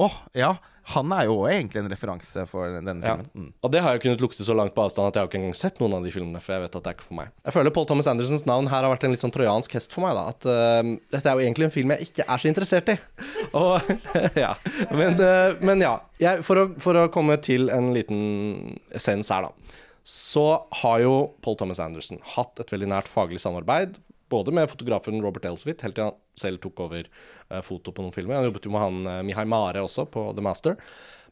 Åh, 0.00 0.14
ja. 0.38 0.54
Han 0.94 1.12
er 1.14 1.26
jo 1.28 1.36
egentlig 1.46 1.80
en 1.84 1.90
referanse 1.92 2.42
for 2.50 2.66
denne 2.80 3.00
Ja. 3.04 3.16
filmen. 3.16 3.28
Mm. 3.34 3.52
Og 3.62 3.72
det 3.72 3.80
har 3.84 3.94
jeg 3.94 4.02
kunnet 4.04 4.22
lukte 4.24 4.44
så 4.46 4.54
langt 4.56 4.74
på 4.74 4.82
avstand 4.84 5.08
at 5.08 5.14
jeg 5.14 5.22
har 5.22 5.28
ikke 5.30 5.38
engang 5.40 5.56
sett 5.58 5.78
noen 5.82 5.94
av 5.98 6.04
de 6.06 6.10
filmene. 6.14 6.40
For 6.42 6.54
jeg 6.56 6.64
vet 6.64 6.76
at 6.76 6.82
det 6.82 6.90
er 6.90 6.96
ikke 6.98 7.06
for 7.08 7.18
meg. 7.20 7.30
Jeg 7.46 7.56
føler 7.56 7.74
Paul 7.76 7.86
Thomas 7.86 8.08
Andersons 8.10 8.46
navn 8.48 8.70
her 8.72 8.82
har 8.82 8.90
vært 8.94 9.04
en 9.06 9.14
litt 9.14 9.22
sånn 9.22 9.34
trojansk 9.34 9.76
hest 9.78 9.92
for 9.94 10.06
meg. 10.06 10.14
da 10.18 10.24
At 10.32 10.48
uh, 10.50 10.90
dette 11.14 11.26
er 11.30 11.38
jo 11.38 11.44
egentlig 11.46 11.68
en 11.70 11.74
film 11.76 11.94
jeg 11.94 12.10
ikke 12.10 12.26
er 12.26 12.42
så 12.42 12.50
interessert 12.50 12.92
i. 12.94 12.98
Og 13.60 13.80
ja 14.44 14.54
Men, 14.90 15.14
uh, 15.20 15.54
men 15.62 15.80
ja. 15.86 15.94
Jeg, 16.20 16.42
for, 16.44 16.56
å, 16.64 16.66
for 16.82 16.98
å 17.00 17.08
komme 17.14 17.38
til 17.40 17.70
en 17.70 17.92
liten 17.96 18.78
essens 18.92 19.30
her, 19.32 19.48
da. 19.48 19.78
Så 20.02 20.44
har 20.82 21.00
jo 21.04 21.14
Paul 21.44 21.56
Thomas 21.60 21.78
Anderson 21.78 22.18
hatt 22.34 22.58
et 22.60 22.70
veldig 22.72 22.88
nært 22.88 23.08
faglig 23.08 23.38
samarbeid. 23.42 23.98
Både 24.30 24.54
med 24.54 24.70
fotografen 24.70 25.20
Robert 25.24 25.46
Elswith, 25.48 25.82
helt 25.84 25.98
til 25.98 26.06
han 26.08 26.18
selv 26.38 26.62
tok 26.62 26.84
over 26.86 27.06
eh, 27.06 27.62
foto 27.66 27.94
på 27.94 28.04
noen 28.04 28.14
filmer. 28.14 28.38
Han 28.38 28.50
jobbet 28.50 28.68
jo 28.68 28.74
med 28.74 28.84
han 28.84 29.00
uh, 29.08 29.22
Mihai 29.26 29.46
Mare 29.50 29.82
også, 29.84 30.06
på 30.10 30.28
The 30.36 30.44
Master. 30.44 30.78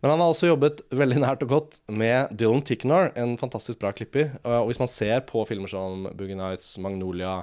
Men 0.01 0.13
han 0.13 0.23
har 0.23 0.31
også 0.31 0.53
jobbet 0.53 0.85
veldig 0.95 1.23
nært 1.25 1.43
og 1.43 1.53
godt 1.53 1.79
med 1.91 2.35
Dylan 2.39 2.63
Ticknor, 2.63 3.11
en 3.19 3.35
fantastisk 3.41 3.81
bra 3.83 3.91
klipper. 3.97 4.31
Og 4.47 4.71
hvis 4.71 4.79
man 4.79 4.91
ser 4.91 5.25
på 5.27 5.43
filmer 5.49 5.71
som 5.71 6.07
Boogie 6.15 6.39
Nights, 6.39 6.77
Magnolia, 6.83 7.41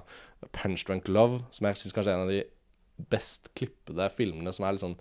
Punch 0.56 0.86
Drunk 0.88 1.10
Love, 1.12 1.42
som 1.52 1.68
jeg 1.68 1.82
syns 1.82 1.96
kanskje 1.96 2.14
er 2.14 2.22
en 2.22 2.28
av 2.30 2.32
de 2.32 2.44
best 3.12 3.52
klippede 3.60 4.08
filmene 4.16 4.54
som 4.56 4.66
er 4.66 4.76
litt 4.76 4.84
sånn 4.86 4.96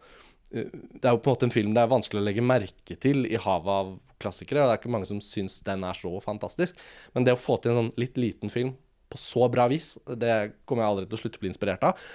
eh, 0.50 0.66
Det 0.66 1.06
er 1.06 1.14
jo 1.14 1.20
på 1.22 1.30
en 1.30 1.36
måte 1.36 1.46
en 1.46 1.54
film 1.54 1.74
det 1.76 1.84
er 1.84 1.92
vanskelig 1.92 2.22
å 2.22 2.26
legge 2.26 2.42
merke 2.42 2.96
til 2.98 3.22
i 3.28 3.38
havet 3.38 3.70
av 3.70 3.92
klassikere. 4.22 4.64
Og 4.64 4.70
det 4.70 4.74
er 4.74 4.82
ikke 4.82 4.94
mange 4.96 5.10
som 5.10 5.22
syns 5.22 5.60
den 5.66 5.86
er 5.86 5.98
så 5.98 6.10
fantastisk. 6.24 6.80
Men 7.14 7.26
det 7.26 7.36
å 7.36 7.40
få 7.40 7.60
til 7.60 7.74
en 7.74 7.84
sånn 7.84 7.94
litt 8.00 8.18
liten 8.18 8.52
film 8.52 8.74
på 9.14 9.22
så 9.22 9.48
bra 9.52 9.68
vis, 9.70 9.94
det 10.04 10.54
kommer 10.66 10.84
jeg 10.84 10.92
aldri 10.92 11.08
til 11.08 11.18
å 11.18 11.22
slutte 11.22 11.40
å 11.40 11.44
bli 11.44 11.52
inspirert 11.54 11.86
av. 11.86 12.08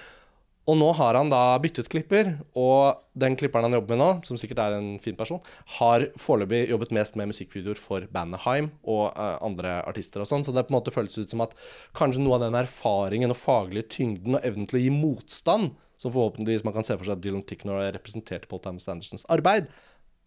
Og 0.68 0.76
nå 0.78 0.90
har 0.94 1.16
han 1.16 1.30
da 1.32 1.56
byttet 1.58 1.88
klipper, 1.90 2.34
og 2.58 3.00
den 3.18 3.34
klipperen 3.38 3.66
han 3.66 3.74
jobber 3.74 3.96
med 3.96 4.00
nå, 4.02 4.08
som 4.26 4.38
sikkert 4.38 4.60
er 4.62 4.76
en 4.76 4.90
fin 5.02 5.16
person, 5.18 5.40
har 5.78 6.04
foreløpig 6.20 6.68
jobbet 6.70 6.92
mest 6.94 7.16
med 7.18 7.30
musikkvideoer 7.32 7.80
for 7.80 8.06
bandet 8.12 8.44
Haim 8.44 8.68
og 8.84 9.08
uh, 9.16 9.40
andre 9.46 9.78
artister 9.88 10.22
og 10.22 10.28
sånn, 10.30 10.44
så 10.46 10.54
det 10.54 10.66
på 10.68 10.74
en 10.74 10.78
måte 10.78 10.94
føles 10.94 11.16
ut 11.16 11.32
som 11.32 11.42
at 11.42 11.56
kanskje 11.96 12.22
noe 12.22 12.36
av 12.38 12.44
den 12.44 12.58
erfaringen 12.60 13.34
og 13.34 13.40
faglige 13.40 13.88
tyngden 13.96 14.38
og 14.38 14.46
evnen 14.46 14.68
til 14.70 14.78
å 14.78 14.84
gi 14.84 14.92
motstand, 14.94 15.72
som 16.00 16.14
forhåpentligvis 16.14 16.66
man 16.68 16.76
kan 16.76 16.86
se 16.86 16.94
for 16.94 17.08
seg 17.08 17.18
at 17.18 17.24
Dylan 17.24 17.44
Ticknor 17.48 17.82
representerte 17.96 18.48
Paul 18.50 18.62
Thomas 18.62 18.86
Andersens 18.92 19.26
arbeid, 19.32 19.72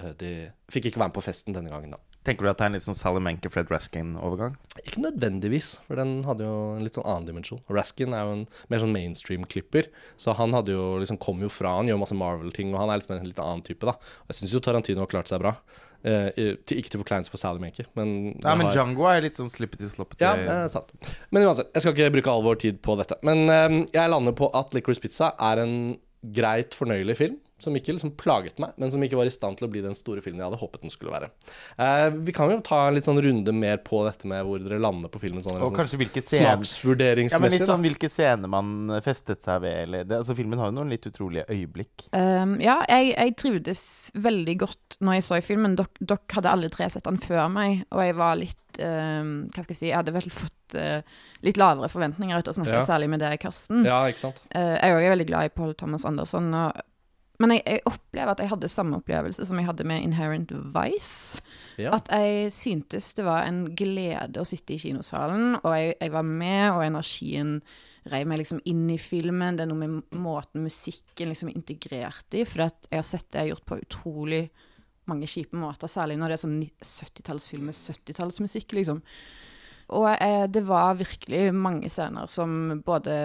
uh, 0.01 0.11
de 0.19 0.33
fikk 0.73 0.89
ikke 0.89 1.05
være 1.05 1.13
med 1.13 1.19
på 1.21 1.27
festen 1.29 1.55
denne 1.55 1.71
gangen, 1.71 1.95
da. 1.95 2.12
Tenker 2.23 2.45
du 2.45 2.49
at 2.49 2.57
det 2.57 2.63
er 2.63 2.69
en 2.71 2.75
litt 2.77 2.85
sånn 2.85 2.95
Sally 2.95 3.19
Menke, 3.19 3.49
Fred 3.51 3.67
Raskin-overgang? 3.67 4.53
Ikke 4.85 5.01
nødvendigvis, 5.03 5.73
for 5.87 5.99
den 5.99 6.21
hadde 6.23 6.45
jo 6.47 6.53
en 6.77 6.83
litt 6.85 6.95
sånn 6.95 7.03
annen 7.05 7.25
dimensjon. 7.27 7.59
Raskin 7.69 8.13
er 8.15 8.23
jo 8.23 8.35
en 8.37 8.43
mer 8.71 8.79
sånn 8.79 8.93
mainstream-klipper, 8.95 9.89
så 10.15 10.35
han 10.39 10.55
hadde 10.55 10.71
jo 10.71 10.85
liksom 11.03 11.19
kom 11.19 11.41
jo 11.43 11.49
fra 11.51 11.73
Han 11.81 11.87
gjør 11.91 11.99
masse 11.99 12.15
Marvel-ting, 12.15 12.71
og 12.73 12.79
han 12.79 12.89
er 12.93 13.01
liksom 13.01 13.17
en 13.17 13.27
litt 13.27 13.41
annen 13.43 13.61
type, 13.65 13.83
da. 13.83 13.97
Og 13.97 14.31
Jeg 14.31 14.39
syns 14.39 14.53
jo 14.55 14.63
Tarantino 14.63 15.03
har 15.03 15.11
klart 15.11 15.27
seg 15.27 15.43
bra. 15.43 15.55
Eh, 16.03 16.31
ikke 16.35 16.89
til 16.91 16.99
forkleinelse 17.03 17.31
for 17.31 17.39
Sally 17.39 17.59
Menke, 17.63 17.85
men 17.95 18.33
Nei, 18.39 18.55
men 18.55 18.67
har- 18.67 18.73
Django 18.75 19.05
er 19.07 19.21
litt 19.23 19.35
sånn 19.39 19.51
slippety-sloppety. 19.51 20.19
ja, 20.23 20.33
er 20.35 20.67
sant. 20.69 20.91
Men 21.31 21.43
uansett, 21.47 21.71
jeg 21.73 21.81
skal 21.81 21.93
ikke 21.93 22.11
bruke 22.17 22.27
all 22.31 22.43
vår 22.43 22.59
tid 22.59 22.81
på 22.81 22.97
dette. 22.99 23.15
Men 23.23 23.49
eh, 23.49 23.85
jeg 23.93 24.09
lander 24.11 24.31
på 24.35 24.49
at 24.53 24.71
Licorice 24.73 24.99
Pizza 25.03 25.33
er 25.39 25.59
en 25.63 25.97
greit 26.23 26.71
fornøyelig 26.71 27.17
film. 27.17 27.37
Som 27.63 27.77
ikke 27.79 27.95
liksom 27.95 28.11
plaget 28.19 28.59
meg, 28.61 28.73
men 28.81 28.91
som 28.91 29.03
ikke 29.05 29.15
var 29.19 29.29
i 29.29 29.33
stand 29.33 29.57
til 29.59 29.67
å 29.69 29.71
bli 29.71 29.81
den 29.85 29.95
store 29.95 30.21
filmen 30.25 30.41
jeg 30.43 30.49
hadde 30.51 30.59
håpet 30.61 30.83
den 30.83 30.91
skulle 30.93 31.13
være. 31.15 31.29
Eh, 31.79 32.09
vi 32.27 32.35
kan 32.35 32.51
jo 32.51 32.59
ta 32.65 32.81
en 32.89 32.97
litt 32.97 33.07
sånn 33.07 33.21
runde 33.23 33.53
mer 33.55 33.79
på 33.85 34.01
dette 34.07 34.27
med 34.29 34.43
hvor 34.47 34.59
dere 34.61 34.81
lander 34.83 35.11
på 35.13 35.21
filmen. 35.23 35.43
Sånn, 35.45 35.57
Og 35.61 35.69
sånn 35.71 35.77
kanskje 35.79 35.99
hvilke 36.01 36.23
scener 36.25 36.59
Ja, 37.31 37.39
men 37.39 37.53
litt 37.53 37.63
da. 37.63 37.69
sånn 37.71 37.85
hvilke 37.85 38.09
scener 38.11 38.51
man 38.51 38.99
festet 39.05 39.43
seg 39.47 39.61
ved, 39.63 39.77
eller 39.87 40.03
det, 40.03 40.19
Altså, 40.23 40.35
filmen 40.37 40.59
har 40.59 40.69
jo 40.71 40.77
noen 40.77 40.91
litt 40.93 41.07
utrolige 41.07 41.45
øyeblikk. 41.49 42.07
Um, 42.11 42.57
ja, 42.63 42.81
jeg, 42.89 43.13
jeg 43.15 43.35
trivdes 43.39 43.83
veldig 44.15 44.57
godt 44.65 44.97
når 44.99 45.17
jeg 45.19 45.23
så 45.29 45.39
i 45.39 45.45
filmen. 45.45 45.77
Dok, 45.79 45.95
dere 46.03 46.19
hadde 46.35 46.51
alle 46.51 46.69
tre 46.73 46.89
sett 46.91 47.07
den 47.07 47.17
før 47.23 47.47
meg, 47.53 47.85
og 47.93 48.03
jeg 48.03 48.15
var 48.19 48.35
litt 48.39 48.59
um, 48.83 49.33
Hva 49.53 49.61
skal 49.63 49.73
jeg 49.75 49.79
si 49.79 49.89
Jeg 49.91 49.99
hadde 49.99 50.13
vel 50.15 50.29
fått 50.33 50.77
uh, 50.79 51.01
litt 51.45 51.59
lavere 51.61 51.89
forventninger 51.91 52.39
etter 52.39 52.53
å 52.53 52.57
snakke 52.57 52.79
Ja. 52.79 52.85
særlig 52.87 53.09
med 53.13 53.21
deg, 53.23 53.37
Karsten. 53.43 53.83
Ja, 53.85 54.03
ikke 54.09 54.23
sant. 54.27 54.41
Uh, 54.55 54.75
jeg 54.79 54.95
òg 54.95 55.03
er 55.05 55.13
veldig 55.15 55.29
glad 55.29 55.49
i 55.49 55.53
Paul 55.53 55.73
Thomas 55.77 56.05
Anderson. 56.09 56.49
Og, 56.57 56.81
men 57.41 57.55
jeg, 57.55 57.63
jeg 57.65 57.81
opplever 57.89 58.33
at 58.33 58.41
jeg 58.43 58.51
hadde 58.51 58.69
samme 58.69 58.99
opplevelse 58.99 59.45
som 59.49 59.57
jeg 59.57 59.65
hadde 59.65 59.87
med 59.89 60.03
Inherent 60.05 60.51
Vice. 60.75 61.41
Ja. 61.81 61.95
At 61.97 62.11
jeg 62.13 62.51
syntes 62.53 63.13
det 63.17 63.25
var 63.25 63.47
en 63.47 63.65
glede 63.77 64.41
å 64.41 64.45
sitte 64.47 64.75
i 64.75 64.81
kinosalen, 64.81 65.57
og 65.63 65.71
jeg, 65.73 65.95
jeg 65.97 66.13
var 66.13 66.27
med, 66.27 66.67
og 66.75 66.85
energien 66.85 67.55
reiv 68.11 68.27
meg 68.29 68.41
liksom 68.41 68.59
inn 68.69 68.85
i 68.91 68.99
filmen. 69.01 69.57
Det 69.57 69.65
er 69.65 69.71
noe 69.71 69.81
med 69.81 70.19
måten 70.19 70.65
musikken 70.67 71.31
liksom 71.31 71.49
er 71.49 71.57
integrert 71.57 72.37
i, 72.37 72.43
for 72.45 72.67
jeg 72.67 72.99
har 72.99 73.07
sett 73.07 73.29
det 73.31 73.39
jeg 73.39 73.47
har 73.47 73.53
gjort 73.55 73.69
på 73.71 73.81
utrolig 73.81 74.43
mange 75.09 75.27
kjipe 75.27 75.57
måter, 75.59 75.91
særlig 75.91 76.15
når 76.19 76.31
det 76.31 76.37
er 76.37 76.43
sånn 76.45 76.59
70-tallsfilm 76.79 77.65
med 77.67 77.75
70-tallsmusikk, 77.75 78.77
liksom. 78.77 79.01
Og 79.91 80.07
eh, 80.13 80.45
det 80.47 80.63
var 80.67 80.95
virkelig 80.99 81.53
mange 81.55 81.89
scener 81.91 82.29
som 82.31 82.79
både 82.85 83.15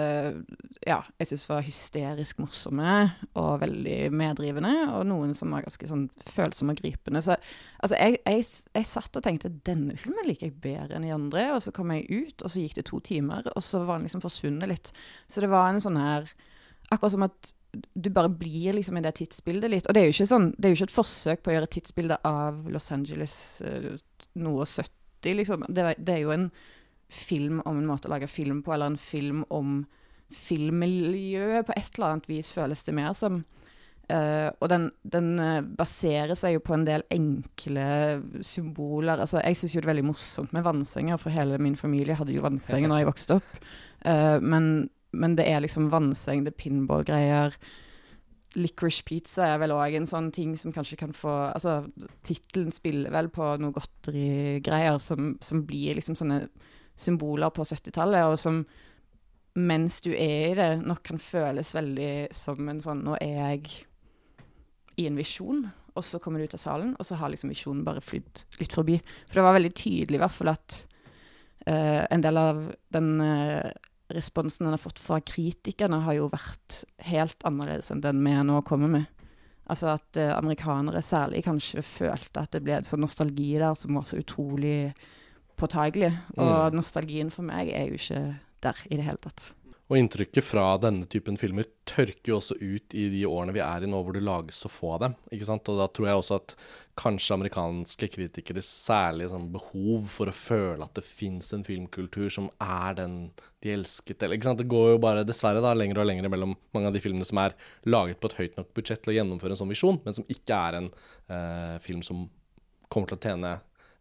ja, 0.85 0.99
jeg 1.19 1.29
syns 1.29 1.45
var 1.49 1.65
hysterisk 1.65 2.41
morsomme 2.41 2.95
og 3.39 3.61
veldig 3.63 4.11
meddrivende, 4.15 4.73
og 4.95 5.07
noen 5.09 5.31
som 5.37 5.55
var 5.55 5.65
ganske 5.65 5.89
sånn 5.89 6.07
følsomme 6.27 6.75
og 6.75 6.81
gripende. 6.83 7.23
Så 7.25 7.37
altså, 7.37 7.95
jeg, 7.95 8.19
jeg, 8.25 8.47
jeg 8.75 8.89
satt 8.89 9.19
og 9.19 9.25
tenkte 9.25 9.53
denne 9.67 9.97
filmen 9.99 10.27
liker 10.27 10.49
jeg 10.49 10.59
bedre 10.63 10.99
enn 10.99 11.07
de 11.07 11.15
andre, 11.15 11.47
og 11.55 11.63
så 11.65 11.73
kom 11.75 11.93
jeg 11.95 12.09
ut, 12.09 12.43
og 12.43 12.51
så 12.51 12.63
gikk 12.63 12.77
det 12.79 12.89
to 12.91 13.01
timer, 13.05 13.47
og 13.55 13.65
så 13.65 13.83
var 13.85 13.99
den 13.99 14.09
liksom 14.09 14.25
forsvunnet 14.25 14.71
litt. 14.71 14.93
Så 15.31 15.43
det 15.43 15.51
var 15.51 15.71
en 15.71 15.83
sånn 15.83 15.99
her 15.99 16.29
Akkurat 16.89 17.13
som 17.13 17.21
at 17.21 17.51
du 17.93 18.09
bare 18.09 18.31
blir 18.33 18.73
liksom 18.73 18.97
i 18.97 19.03
det 19.05 19.11
tidsbildet 19.19 19.69
litt. 19.69 19.87
Og 19.87 19.93
det 19.93 20.01
er 20.01 20.07
jo 20.07 20.15
ikke 20.15 20.29
sånn, 20.31 20.47
det 20.57 20.65
er 20.65 20.71
jo 20.73 20.77
ikke 20.79 20.87
et 20.87 20.95
forsøk 20.95 21.43
på 21.43 21.51
å 21.51 21.53
gjøre 21.53 21.67
et 21.69 22.15
av 22.25 22.63
Los 22.73 22.89
Angeles 22.95 23.35
eh, 23.61 23.91
noe 24.41 24.65
70, 24.65 24.89
liksom. 25.25 25.65
Det, 25.67 25.93
det 25.97 26.15
er 26.15 26.25
jo 26.25 26.35
en 26.35 26.49
film 27.09 27.61
om 27.65 27.79
en 27.79 27.87
måte 27.89 28.09
å 28.09 28.13
lage 28.13 28.29
film 28.29 28.61
på, 28.63 28.73
eller 28.73 28.93
en 28.93 29.01
film 29.01 29.43
om 29.49 29.81
filmmiljøet 30.29 31.65
på 31.65 31.73
et 31.73 31.95
eller 31.95 32.13
annet 32.13 32.29
vis, 32.29 32.51
føles 32.53 32.85
det 32.85 32.93
mer 32.97 33.15
som. 33.17 33.41
Uh, 34.09 34.49
og 34.57 34.71
den, 34.71 34.87
den 35.05 35.27
eh, 35.37 35.59
baserer 35.61 36.33
seg 36.37 36.55
jo 36.55 36.61
på 36.65 36.73
en 36.73 36.85
del 36.87 37.03
enkle 37.13 37.83
symboler. 38.45 39.21
Altså, 39.21 39.37
jeg 39.43 39.57
syns 39.59 39.75
jo 39.75 39.83
det 39.83 39.85
er 39.85 39.91
veldig 39.91 40.07
morsomt 40.07 40.55
med 40.55 40.65
vannsenger, 40.65 41.19
for 41.21 41.33
hele 41.33 41.59
min 41.61 41.77
familie 41.77 42.17
hadde 42.17 42.33
jo 42.33 42.45
vannsenger 42.45 42.89
da 42.89 42.97
jeg 43.01 43.09
vokste 43.09 43.37
opp. 43.37 43.51
Uh, 44.01 44.37
men, 44.41 44.89
men 45.13 45.37
det 45.37 45.45
er 45.51 45.61
liksom 45.61 45.91
vannseng, 45.93 46.41
det 46.45 46.55
er 46.55 46.61
pinballgreier. 46.63 47.57
Licorice 48.57 49.03
pizza 49.05 49.45
er 49.45 49.59
vel 49.61 49.75
òg 49.75 49.93
en 49.99 50.07
sånn 50.09 50.31
ting 50.33 50.55
som 50.57 50.73
kanskje 50.73 50.97
kan 50.97 51.11
få 51.13 51.31
Altså, 51.51 51.83
tittelen 52.25 52.73
spiller 52.73 53.13
vel 53.13 53.29
på 53.33 53.45
noe 53.61 53.75
godterigreier 53.75 54.97
som, 55.03 55.35
som 55.45 55.61
blir 55.69 55.99
liksom 55.99 56.17
sånne 56.17 56.45
symboler 56.99 57.53
på 57.55 57.63
70-tallet, 57.63 58.25
og 58.27 58.39
som 58.41 58.63
mens 59.59 59.99
du 60.05 60.11
er 60.13 60.51
i 60.51 60.55
det, 60.57 60.71
nok 60.85 61.03
kan 61.05 61.21
føles 61.21 61.71
veldig 61.75 62.11
som 62.35 62.71
en 62.71 62.81
sånn 62.83 63.05
Nå 63.05 63.15
er 63.21 63.37
jeg 63.37 63.77
i 64.99 65.07
en 65.07 65.19
visjon, 65.19 65.63
og 65.95 66.05
så 66.05 66.19
kommer 66.19 66.41
du 66.41 66.49
ut 66.49 66.55
av 66.57 66.61
salen, 66.61 66.91
og 66.99 67.07
så 67.07 67.17
har 67.19 67.31
liksom 67.31 67.51
visjonen 67.53 67.85
bare 67.87 68.03
flydd 68.03 68.43
litt 68.59 68.75
forbi. 68.75 68.97
For 69.29 69.39
det 69.39 69.45
var 69.45 69.55
veldig 69.55 69.71
tydelig 69.77 70.19
i 70.19 70.21
hvert 70.21 70.35
fall 70.35 70.51
at 70.51 70.79
uh, 71.69 72.03
en 72.09 72.25
del 72.25 72.39
av 72.39 72.65
den 72.93 73.13
eh, 73.23 73.69
responsen 74.13 74.65
den 74.65 74.73
har 74.73 74.81
fått 74.81 74.99
fra 75.01 75.19
kritikerne, 75.21 76.01
har 76.05 76.17
jo 76.17 76.29
vært 76.31 76.83
helt 77.09 77.45
annerledes 77.47 77.91
enn 77.93 78.03
den 78.03 78.21
vi 78.25 78.35
nå 78.45 78.61
kommer 78.67 78.91
med. 78.91 79.07
Altså 79.69 79.91
at 79.93 80.17
eh, 80.17 80.33
amerikanere 80.33 81.01
særlig 81.05 81.43
kanskje 81.45 81.85
følte 81.85 82.41
at 82.41 82.55
det 82.55 82.63
ble 82.65 82.79
en 82.79 82.87
sånn 82.87 83.03
nostalgi 83.05 83.51
der 83.61 83.75
som 83.77 83.99
var 83.99 84.07
så 84.09 84.17
utrolig 84.17 84.91
påtagelig. 85.59 86.09
Og 86.41 86.73
nostalgien 86.73 87.29
for 87.33 87.45
meg 87.45 87.69
er 87.69 87.89
jo 87.91 87.99
ikke 87.99 88.23
der 88.65 88.81
i 88.89 88.97
det 88.97 89.05
hele 89.05 89.21
tatt. 89.21 89.51
Og 89.89 89.97
inntrykket 89.97 90.45
fra 90.45 90.75
denne 90.77 91.07
typen 91.09 91.37
filmer 91.41 91.65
tørker 91.89 92.29
jo 92.29 92.35
også 92.37 92.59
ut 92.61 92.93
i 92.93 93.07
de 93.09 93.23
årene 93.25 93.55
vi 93.55 93.61
er 93.65 93.85
i 93.85 93.87
nå, 93.89 93.97
hvor 94.05 94.13
det 94.13 94.21
lages 94.21 94.59
så 94.61 94.69
få 94.69 94.91
av 94.95 94.99
dem. 95.01 95.15
ikke 95.33 95.47
sant? 95.47 95.69
Og 95.71 95.79
da 95.81 95.87
tror 95.89 96.05
jeg 96.05 96.19
også 96.19 96.37
at 96.37 96.53
kanskje 96.99 97.33
amerikanske 97.33 98.09
kritikere 98.13 98.61
særlig 98.65 99.31
sånn 99.31 99.47
behov 99.53 100.05
for 100.13 100.29
å 100.29 100.35
føle 100.35 100.85
at 100.85 100.93
det 100.99 101.05
fins 101.07 101.49
en 101.55 101.65
filmkultur 101.65 102.29
som 102.35 102.51
er 102.61 102.99
den 102.99 103.15
de 103.63 103.71
elsket. 103.73 104.21
Eller, 104.21 104.37
ikke 104.37 104.51
sant? 104.51 104.61
Det 104.61 104.69
går 104.69 104.91
jo 104.93 104.99
bare 105.01 105.25
dessverre 105.25 105.63
da 105.63 105.71
lenger 105.73 106.03
og 106.03 106.09
lenger 106.11 106.29
mellom 106.29 106.53
mange 106.75 106.91
av 106.91 106.93
de 106.93 107.01
filmene 107.03 107.25
som 107.27 107.41
er 107.41 107.57
laget 107.89 108.21
på 108.21 108.29
et 108.29 108.37
høyt 108.43 108.59
nok 108.59 108.69
budsjett 108.77 109.01
til 109.01 109.15
å 109.15 109.17
gjennomføre 109.17 109.57
en 109.57 109.61
sånn 109.63 109.73
visjon, 109.73 109.97
men 110.05 110.15
som 110.19 110.29
ikke 110.29 110.59
er 110.69 110.77
en 110.83 110.91
eh, 111.33 111.75
film 111.81 112.05
som 112.05 112.27
kommer 112.93 113.09
til 113.09 113.17
å 113.17 113.25
tjene 113.25 113.55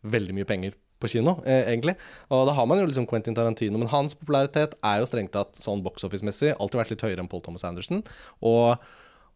veldig 0.05 0.37
mye 0.37 0.49
penger 0.53 0.77
på 1.01 1.11
kino, 1.13 1.39
eh, 1.47 1.65
egentlig. 1.73 1.97
Og 2.35 2.47
da 2.49 2.55
har 2.57 2.69
man 2.69 2.81
jo 2.81 2.87
liksom 2.89 3.09
Quentin 3.11 3.37
Tarantino, 3.37 3.81
men 3.81 3.91
hans 3.93 4.17
popularitet 4.19 4.77
er 4.83 5.01
jo 5.01 5.11
strengt 5.11 5.35
tatt 5.35 5.59
sånn 5.59 5.83
box 5.85 6.07
office-messig 6.09 6.55
alltid 6.57 6.83
vært 6.83 6.95
litt 6.95 7.05
høyere 7.07 7.25
enn 7.25 7.31
Paul 7.31 7.45
Thomas 7.45 7.67
Anderson. 7.69 8.03
Og, 8.43 8.89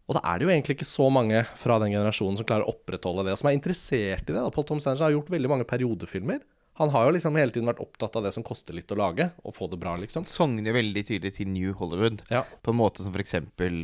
og 0.09 0.19
da 0.19 0.25
er 0.29 0.39
det 0.39 0.49
jo 0.49 0.55
egentlig 0.55 0.79
ikke 0.79 0.91
så 0.93 1.11
mange 1.13 1.45
fra 1.59 1.79
den 1.83 1.95
generasjonen 1.95 2.41
som 2.41 2.49
klarer 2.49 2.67
å 2.67 2.75
opprettholde 2.75 3.27
det, 3.29 3.37
og 3.37 3.43
som 3.43 3.53
er 3.53 3.59
interessert 3.59 4.27
i 4.27 4.33
det. 4.33 4.41
da. 4.41 4.51
Paul 4.51 4.67
Thomas 4.69 4.89
Anderson 4.89 5.09
har 5.09 5.17
gjort 5.17 5.35
veldig 5.35 5.53
mange 5.55 5.69
periodefilmer. 5.69 6.43
Han 6.81 6.89
har 6.89 7.05
jo 7.05 7.13
liksom 7.13 7.37
hele 7.37 7.53
tiden 7.53 7.69
vært 7.69 7.83
opptatt 7.85 8.15
av 8.17 8.25
det 8.25 8.33
som 8.33 8.45
koster 8.47 8.73
litt 8.77 8.91
å 8.95 8.97
lage, 8.97 9.29
og 9.45 9.55
få 9.55 9.69
det 9.69 9.79
bra, 9.81 9.93
liksom. 10.01 10.25
Sogner 10.29 10.71
jo 10.71 10.77
veldig 10.79 11.03
tydelig 11.05 11.35
til 11.37 11.51
New 11.53 11.75
Hollywood. 11.77 12.23
Ja. 12.33 12.47
På 12.65 12.73
en 12.73 12.79
måte 12.81 13.05
som 13.05 13.13
f.eks. 13.13 13.37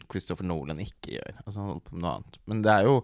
Christopher 0.08 0.48
Nolan 0.48 0.80
ikke 0.80 1.18
gjør. 1.18 1.36
Altså 1.44 1.58
Han 1.60 1.68
holder 1.74 1.84
på 1.84 1.98
med 1.98 2.06
noe 2.06 2.14
annet. 2.16 2.40
Men 2.48 2.62
det 2.64 2.72
er 2.72 2.88
jo 2.88 2.94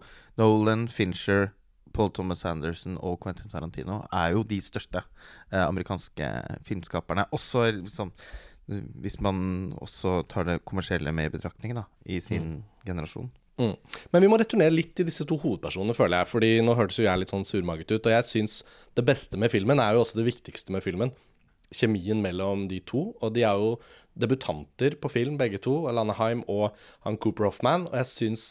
Nolan, 0.41 0.87
Fincher, 0.89 1.51
Paul 1.95 2.11
Thomas 2.15 2.43
Anderson 2.47 2.99
og 2.99 3.21
Quentin 3.23 3.51
Tarantino 3.51 4.01
er 4.13 4.35
jo 4.35 4.43
de 4.47 4.59
største 4.63 5.01
eh, 5.01 5.63
amerikanske 5.63 6.29
filmskaperne. 6.67 7.29
Også 7.35 7.69
liksom 7.71 8.13
Hvis 8.65 9.19
man 9.21 9.75
også 9.77 10.23
tar 10.27 10.43
det 10.43 10.63
kommersielle 10.65 11.11
med 11.13 11.27
i 11.29 11.33
betraktning, 11.37 11.75
da, 11.77 11.83
i 12.05 12.19
sin 12.19 12.63
generasjon. 12.85 13.29
Mm. 13.61 13.75
Men 14.11 14.23
vi 14.23 14.29
må 14.31 14.39
returnere 14.41 14.73
litt 14.73 14.95
til 14.97 15.05
disse 15.07 15.23
to 15.27 15.37
hovedpersonene, 15.39 15.95
føler 15.95 16.23
jeg. 16.23 16.31
Fordi 16.31 16.49
nå 16.65 16.73
hørtes 16.75 16.97
jo 16.99 17.05
jeg 17.05 17.21
litt 17.21 17.31
sånn 17.31 17.47
surmaget 17.47 17.93
ut. 17.93 18.01
Og 18.09 18.15
jeg 18.15 18.27
syns 18.31 18.57
det 18.97 19.05
beste 19.07 19.39
med 19.39 19.53
filmen 19.53 19.79
er 19.79 19.95
jo 19.95 20.03
også 20.03 20.19
det 20.19 20.27
viktigste 20.31 20.75
med 20.75 20.83
filmen. 20.85 21.13
Kjemien 21.75 22.21
mellom 22.25 22.65
de 22.71 22.81
to. 22.89 23.07
Og 23.21 23.35
de 23.37 23.45
er 23.47 23.61
jo 23.61 23.75
debutanter 24.17 24.97
på 24.99 25.11
film, 25.13 25.37
begge 25.37 25.61
to. 25.63 25.83
Alana 25.91 26.17
Haim 26.17 26.43
og 26.51 26.75
han 27.05 27.19
Cooper 27.21 27.51
Hoffman. 27.51 27.87
Og 27.91 27.99
jeg 28.01 28.11
syns 28.11 28.49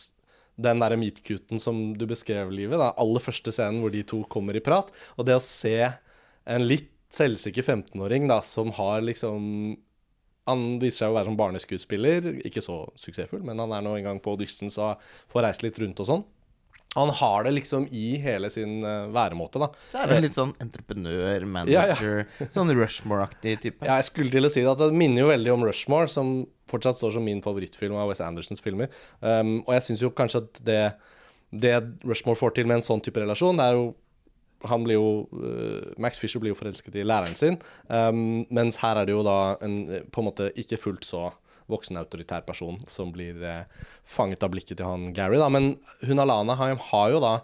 den 0.56 0.82
derre 0.82 0.98
meetcuten 1.00 1.60
som 1.62 1.80
du 1.98 2.06
beskrev, 2.10 2.52
Livet, 2.54 2.78
den 2.78 3.00
aller 3.00 3.22
første 3.22 3.52
scenen 3.54 3.82
hvor 3.82 3.92
de 3.94 4.04
to 4.06 4.22
kommer 4.30 4.56
i 4.56 4.62
prat, 4.64 4.92
og 5.18 5.26
det 5.26 5.36
å 5.38 5.42
se 5.42 5.76
en 6.44 6.66
litt 6.66 6.90
selvsikker 7.14 7.62
15-åring 7.62 8.28
da, 8.30 8.40
som 8.42 8.72
har 8.74 9.04
liksom 9.06 9.76
Han 10.44 10.74
viser 10.76 11.06
seg 11.06 11.12
å 11.12 11.14
være 11.16 11.30
som 11.30 11.36
barneskuespiller, 11.38 12.26
ikke 12.44 12.60
så 12.60 12.74
suksessfull, 13.00 13.40
men 13.48 13.62
han 13.62 13.70
er 13.72 13.80
nå 13.80 13.94
en 13.96 14.04
gang 14.10 14.18
på 14.20 14.34
auditions 14.34 14.74
og 14.76 15.00
får 15.32 15.46
reist 15.46 15.62
litt 15.64 15.78
rundt 15.80 16.02
og 16.04 16.08
sånn. 16.10 16.24
Han 16.94 17.10
har 17.20 17.46
det 17.46 17.54
liksom 17.56 17.86
i 17.90 18.16
hele 18.22 18.50
sin 18.54 18.78
uh, 18.86 19.10
væremåte, 19.14 19.60
da. 19.62 19.70
Så 19.90 20.02
er 20.02 20.12
det 20.12 20.20
litt 20.28 20.36
sånn 20.36 20.52
entreprenør, 20.62 21.24
Ja, 21.26 21.48
manager, 21.56 22.22
sånn 22.54 22.70
Rushmore-aktig 22.74 23.56
type. 23.64 23.82
Ja, 23.86 23.98
jeg 23.98 24.08
skulle 24.10 24.34
til 24.34 24.46
å 24.46 24.52
si 24.52 24.62
det, 24.62 24.70
at 24.70 24.82
det 24.82 24.94
minner 24.94 25.24
jo 25.24 25.32
veldig 25.32 25.54
om 25.56 25.66
Rushmore, 25.66 26.10
som 26.10 26.36
fortsatt 26.70 27.00
står 27.00 27.16
som 27.16 27.26
min 27.26 27.42
favorittfilm 27.44 27.98
av 27.98 28.12
Wes 28.12 28.22
Andersons 28.24 28.62
filmer. 28.64 28.92
Um, 29.20 29.58
og 29.66 29.74
jeg 29.76 29.88
syns 29.88 30.06
jo 30.06 30.14
kanskje 30.14 30.44
at 30.44 30.62
det, 30.66 30.80
det 31.50 31.76
Rushmore 32.06 32.40
får 32.40 32.56
til 32.56 32.70
med 32.70 32.80
en 32.80 32.88
sånn 32.88 33.04
type 33.04 33.20
relasjon, 33.20 33.58
det 33.60 33.68
er 33.68 33.78
jo 33.80 33.92
han 34.64 34.84
blir 34.84 34.96
jo 34.96 35.08
uh, 35.36 35.92
Max 36.00 36.20
Fisher 36.20 36.40
blir 36.40 36.54
jo 36.54 36.58
forelsket 36.58 36.96
i 36.96 37.06
læreren 37.06 37.36
sin, 37.38 37.58
um, 37.88 38.44
mens 38.54 38.78
her 38.80 39.00
er 39.00 39.08
det 39.08 39.16
jo 39.16 39.24
da 39.26 39.38
en 39.64 39.74
eh, 39.90 40.06
på 40.08 40.22
en 40.22 40.28
måte 40.30 40.50
ikke 40.60 40.80
fullt 40.80 41.04
så 41.04 41.26
voksen 41.70 41.98
autoritær 42.00 42.44
person 42.46 42.78
som 42.90 43.12
blir 43.14 43.40
eh, 43.44 43.64
fanget 44.04 44.44
av 44.44 44.52
blikket 44.52 44.78
til 44.78 44.88
han 44.88 45.12
Gary, 45.16 45.38
da. 45.40 45.48
Men 45.52 45.76
hun 46.04 46.22
Alana 46.22 46.56
Haim 46.60 46.80
har 46.90 47.12
jo 47.14 47.22
da 47.24 47.34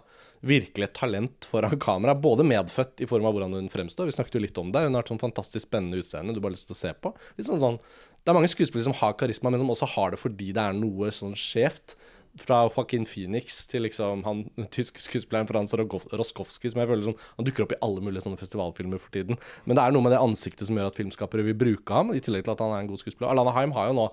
virkelig 0.45 0.87
et 0.87 0.95
talent 0.97 1.47
foran 1.49 1.79
kamera, 1.87 2.15
både 2.17 2.45
medfødt 2.47 3.03
i 3.03 3.09
form 3.09 3.27
av 3.29 3.35
hvordan 3.35 3.57
hun 3.57 3.69
fremstår, 3.71 4.09
vi 4.09 4.15
snakket 4.15 4.39
jo 4.39 4.45
litt 4.45 4.61
om 4.61 4.71
det, 4.73 4.85
hun 4.87 4.97
har 4.97 5.05
et 5.05 5.11
sånn 5.13 5.21
fantastisk 5.21 5.67
spennende 5.67 6.01
utseende 6.01 6.33
du 6.33 6.41
bare 6.41 6.53
har 6.53 6.57
lyst 6.57 6.69
til 6.69 6.77
å 6.77 6.81
se 6.81 6.93
på. 6.97 7.13
Litt 7.37 7.49
sånn, 7.49 7.61
sånn, 7.61 7.77
det 8.21 8.31
er 8.31 8.37
mange 8.37 8.49
skuespillere 8.51 8.89
som 8.89 8.97
har 9.01 9.17
karisma, 9.17 9.53
men 9.53 9.61
som 9.61 9.73
også 9.73 9.89
har 9.95 10.13
det 10.13 10.21
fordi 10.21 10.51
det 10.57 10.63
er 10.63 10.77
noe 10.77 11.13
sånn 11.15 11.37
skjevt. 11.37 11.95
Fra 12.39 12.61
Joaquin 12.69 13.03
Phoenix 13.03 13.65
til 13.67 13.83
liksom 13.83 14.21
han 14.23 14.45
tyske 14.71 15.01
skuespilleren 15.03 15.47
Frans 15.49 15.73
Roskowski, 15.75 16.69
som 16.71 16.79
jeg 16.79 16.87
føler 16.87 17.03
som 17.03 17.15
Han 17.37 17.45
dukker 17.45 17.65
opp 17.65 17.73
i 17.75 17.79
alle 17.83 17.99
mulige 17.99 18.23
sånne 18.23 18.39
festivalfilmer 18.39 19.01
for 19.03 19.11
tiden. 19.11 19.35
Men 19.65 19.75
det 19.75 19.83
er 19.83 19.91
noe 19.91 20.01
med 20.05 20.13
det 20.15 20.21
ansiktet 20.23 20.65
som 20.69 20.77
gjør 20.79 20.87
at 20.93 20.95
filmskapere 20.95 21.43
vil 21.43 21.57
bruke 21.59 21.91
ham, 21.91 22.13
i 22.15 22.21
tillegg 22.23 22.45
til 22.47 22.53
at 22.53 22.63
han 22.63 22.71
er 22.71 22.79
en 22.85 22.87
god 22.87 23.01
skuespiller. 23.03 23.31
Alana 23.33 23.51
Haim 23.51 23.73
har 23.75 23.89
jo 23.91 23.97
nå 23.97 24.05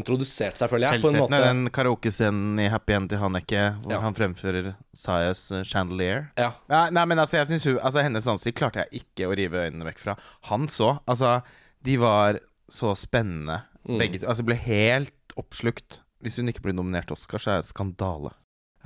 introdusert 0.00 0.56
seg, 0.56 0.70
føler 0.72 0.88
jeg, 0.88 1.02
på 1.04 1.10
en 1.12 1.20
måte. 1.20 1.40
den 1.44 1.68
karaokescenen 1.70 2.60
i 2.64 2.68
Happy 2.72 2.96
End 2.96 3.10
til 3.12 3.18
Haneke, 3.20 3.66
hvor 3.82 3.92
Ja. 3.92 4.00
han 4.00 4.14
fremfører 4.16 4.74
Sayas 4.96 5.50
eh, 5.52 5.62
Chandelier. 5.64 6.30
Ja. 6.38 6.52
Ja, 6.70 6.88
nei, 6.90 7.04
men 7.04 7.18
altså, 7.18 7.36
jeg 7.42 7.46
synes 7.52 7.64
hun 7.64 7.78
Altså, 7.82 8.02
hennes 8.02 8.26
ansikt 8.26 8.56
klarte 8.58 8.84
jeg 8.86 9.02
ikke 9.04 9.28
å 9.28 9.36
rive 9.36 9.66
øynene 9.68 9.84
vekk 9.92 9.98
fra. 9.98 10.16
Han 10.48 10.66
så 10.68 10.98
Altså, 11.06 11.42
de 11.84 11.96
var 11.98 12.40
så 12.72 12.96
spennende, 12.96 13.62
Mm. 13.86 13.98
begge 14.00 14.18
to. 14.20 14.26
Altså, 14.26 14.42
ble 14.42 14.56
helt 14.56 15.12
oppslukt. 15.38 16.00
Hvis 16.24 16.40
hun 16.40 16.48
ikke 16.50 16.64
blir 16.64 16.76
nominert 16.76 17.08
til 17.10 17.16
Oscar, 17.18 17.42
så 17.42 17.54
er 17.56 17.62
det 17.62 17.70
skandale. 17.70 18.32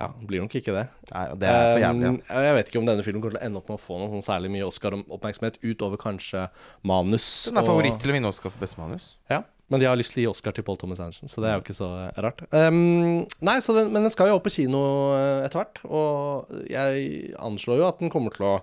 ja, 0.01 0.09
blir 0.25 0.41
nok 0.41 0.55
ikke 0.57 0.73
det. 0.73 0.87
Nei, 1.11 1.25
og 1.29 1.39
det 1.43 1.49
er 1.51 1.73
for 1.75 1.83
jævlig. 1.83 2.11
Ja. 2.31 2.43
jeg 2.47 2.57
vet 2.57 2.71
ikke 2.73 2.81
om 2.81 2.87
denne 2.89 3.05
filmen 3.05 3.23
kommer 3.23 3.37
til 3.37 3.43
å 3.43 3.47
ende 3.47 3.61
opp 3.61 3.69
med 3.69 3.77
å 3.77 3.83
få 3.83 3.99
noe 4.01 4.11
sånn 4.15 4.25
særlig 4.25 4.51
mye 4.55 4.67
Oscar-oppmerksomhet 4.67 5.59
utover 5.67 6.01
kanskje 6.01 6.47
manus. 6.89 7.27
Den 7.51 7.61
er 7.61 7.69
favoritt 7.69 8.01
til 8.01 8.13
å 8.13 8.17
vinne 8.17 8.33
Oscar 8.33 8.55
for 8.55 8.65
beste 8.65 8.81
manus. 8.81 9.11
Ja, 9.31 9.43
men 9.71 9.83
de 9.83 9.87
har 9.87 9.99
lyst 10.01 10.15
til 10.17 10.23
å 10.23 10.25
gi 10.25 10.31
Oscar 10.33 10.57
til 10.57 10.65
Paul 10.67 10.81
Thomas 10.81 11.03
Anderson, 11.05 11.31
så 11.31 11.45
det 11.45 11.51
er 11.51 11.59
jo 11.59 11.63
ikke 11.63 11.77
så 11.79 11.91
eh, 12.01 12.17
rart. 12.25 12.43
Um, 12.51 13.29
nei, 13.45 13.59
så 13.63 13.77
den, 13.77 13.93
Men 13.95 14.09
den 14.09 14.15
skal 14.15 14.33
jo 14.33 14.41
opp 14.41 14.49
på 14.49 14.55
kino 14.57 14.81
eh, 15.15 15.45
etter 15.47 15.61
hvert, 15.61 15.83
og 15.87 16.51
jeg 16.67 17.35
anslår 17.39 17.85
jo 17.85 17.87
at 17.87 18.01
den 18.03 18.11
kommer 18.11 18.35
til 18.35 18.49
å 18.49 18.57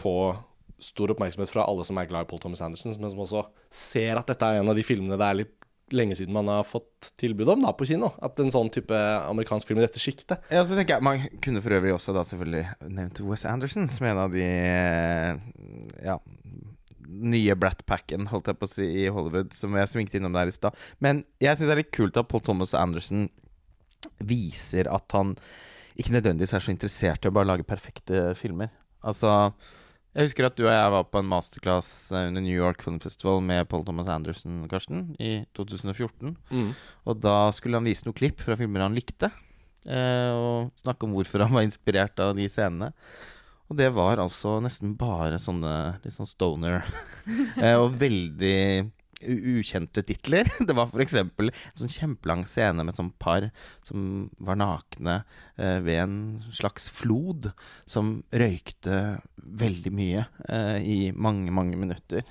få 0.00 0.16
stor 0.82 1.12
oppmerksomhet 1.14 1.50
fra 1.50 1.66
alle 1.66 1.84
som 1.86 1.98
er 1.98 2.08
glad 2.10 2.26
i 2.26 2.30
Paul 2.30 2.40
Thomas 2.42 2.62
Anderson, 2.64 2.94
men 2.98 3.12
som 3.12 3.22
også 3.22 3.44
ser 3.74 4.18
at 4.18 4.28
dette 4.30 4.46
er 4.46 4.60
en 4.60 4.70
av 4.70 4.78
de 4.78 4.86
filmene 4.86 5.18
det 5.18 5.28
er 5.28 5.38
litt 5.42 5.54
lenge 5.96 6.16
siden 6.18 6.34
man 6.36 6.50
har 6.50 6.66
fått 6.66 7.12
tilbud 7.20 7.48
om 7.54 7.64
da 7.64 7.72
på 7.76 7.86
kino. 7.88 8.10
At 8.24 8.40
en 8.42 8.52
sånn 8.52 8.70
type 8.74 8.96
amerikansk 8.96 9.68
film 9.70 9.80
i 9.80 9.86
dette 9.86 10.02
sjiktet 10.02 10.50
Ja, 10.52 10.64
så 10.64 10.76
tenker 10.76 10.96
jeg 10.96 11.06
Man 11.06 11.22
kunne 11.44 11.62
for 11.64 11.76
øvrig 11.76 11.94
også 11.94 12.14
da 12.16 12.24
selvfølgelig 12.26 12.90
nevnt 12.90 13.22
Wes 13.28 13.46
Anderson 13.48 13.88
som 13.92 14.08
en 14.10 14.22
av 14.26 14.34
de 14.34 14.44
eh, 14.44 15.40
Ja 16.04 16.18
nye 17.08 17.54
Brat 17.56 17.84
Packen, 17.88 18.26
holdt 18.28 18.50
jeg 18.50 18.58
på 18.60 18.66
å 18.68 18.70
si, 18.70 18.86
i 19.02 19.08
Hollywood, 19.12 19.54
som 19.56 19.72
jeg 19.78 19.90
svingte 19.90 20.18
innom 20.18 20.34
der 20.36 20.50
i 20.50 20.54
stad. 20.54 20.76
Men 21.02 21.22
jeg 21.42 21.56
syns 21.56 21.70
det 21.70 21.74
er 21.74 21.80
litt 21.82 21.94
kult 21.96 22.18
at 22.20 22.28
Paul 22.30 22.42
Thomas 22.44 22.74
Anderson 22.76 23.28
viser 24.20 24.90
at 24.92 25.16
han 25.16 25.32
ikke 25.98 26.14
nødvendigvis 26.14 26.54
er 26.54 26.62
så 26.62 26.72
interessert 26.74 27.24
i 27.24 27.30
å 27.30 27.34
bare 27.34 27.48
lage 27.48 27.66
perfekte 27.66 28.32
filmer. 28.38 28.70
Altså 29.02 29.32
Jeg 30.18 30.26
husker 30.26 30.48
at 30.48 30.56
du 30.58 30.64
og 30.64 30.72
jeg 30.72 30.90
var 30.90 31.04
på 31.06 31.20
en 31.20 31.28
masterclass 31.30 31.88
eh, 32.10 32.24
under 32.26 32.42
New 32.42 32.56
York 32.56 32.82
Film 32.82 32.96
Festival 32.98 33.38
med 33.44 33.68
Paul 33.70 33.84
Thomas 33.86 34.08
Anderson, 34.10 34.64
Karsten, 34.66 35.12
i 35.22 35.44
2014. 35.54 36.32
Mm. 36.50 36.72
Og 37.06 37.20
da 37.22 37.36
skulle 37.54 37.78
han 37.78 37.86
vise 37.86 38.02
noen 38.02 38.16
klipp 38.18 38.42
fra 38.42 38.56
filmer 38.58 38.82
han 38.82 38.98
likte, 38.98 39.30
eh, 39.86 40.30
og 40.34 40.72
snakke 40.82 41.06
om 41.06 41.14
hvorfor 41.14 41.46
han 41.46 41.54
var 41.54 41.68
inspirert 41.68 42.18
av 42.24 42.34
de 42.34 42.48
scenene. 42.50 42.90
Og 43.70 43.78
det 43.78 43.92
var 43.94 44.18
altså 44.18 44.56
nesten 44.64 44.96
bare 44.98 45.38
sånne 45.38 45.74
litt 46.02 46.16
sånn 46.16 46.26
stoner 46.26 46.82
eh, 47.62 47.76
og 47.78 47.94
veldig 48.02 48.58
ukjente 49.22 50.02
titler. 50.02 50.48
Det 50.66 50.76
var 50.76 50.90
f.eks. 50.92 51.14
en 51.18 51.52
sånn 51.78 51.92
kjempelang 51.92 52.44
scene 52.48 52.84
med 52.84 52.94
et 52.94 53.00
sånt 53.00 53.18
par 53.22 53.50
som 53.86 54.28
var 54.38 54.58
nakne 54.60 55.20
eh, 55.56 55.78
ved 55.84 56.02
en 56.04 56.18
slags 56.54 56.88
flod, 56.92 57.50
som 57.88 58.18
røykte 58.30 59.18
veldig 59.36 59.94
mye 59.94 60.26
eh, 60.48 60.76
i 60.82 60.98
mange, 61.14 61.52
mange 61.54 61.78
minutter. 61.80 62.26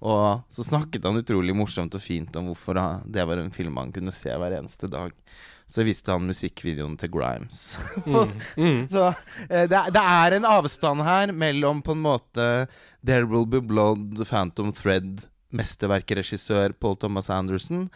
Og 0.00 0.48
så 0.48 0.64
snakket 0.64 1.04
han 1.04 1.20
utrolig 1.20 1.52
morsomt 1.56 1.94
og 1.96 2.02
fint 2.02 2.36
om 2.40 2.48
hvorfor 2.48 2.78
det 3.04 3.24
var 3.28 3.40
en 3.40 3.52
film 3.52 3.76
han 3.76 3.92
kunne 3.92 4.14
se 4.16 4.32
hver 4.32 4.56
eneste 4.56 4.88
dag. 4.88 5.12
Så 5.70 5.84
viste 5.86 6.10
han 6.10 6.24
musikkvideoen 6.26 6.96
til 6.98 7.12
Grimes. 7.14 7.76
Mm. 8.10 8.32
Mm. 8.56 8.80
Så 8.90 9.04
eh, 9.48 9.66
det, 9.70 9.82
det 9.94 10.02
er 10.02 10.34
en 10.34 10.48
avstand 10.48 11.04
her 11.06 11.34
mellom 11.36 11.82
på 11.84 11.94
en 11.94 12.02
måte 12.02 12.46
There 13.06 13.28
Will 13.28 13.46
Be 13.46 13.60
Blood, 13.60 14.24
Phantom 14.26 14.72
Thread, 14.74 15.26
mesterverkregissør 15.56 16.76
Paul 16.78 16.98
Thomas 17.00 17.30
Anderson, 17.32 17.88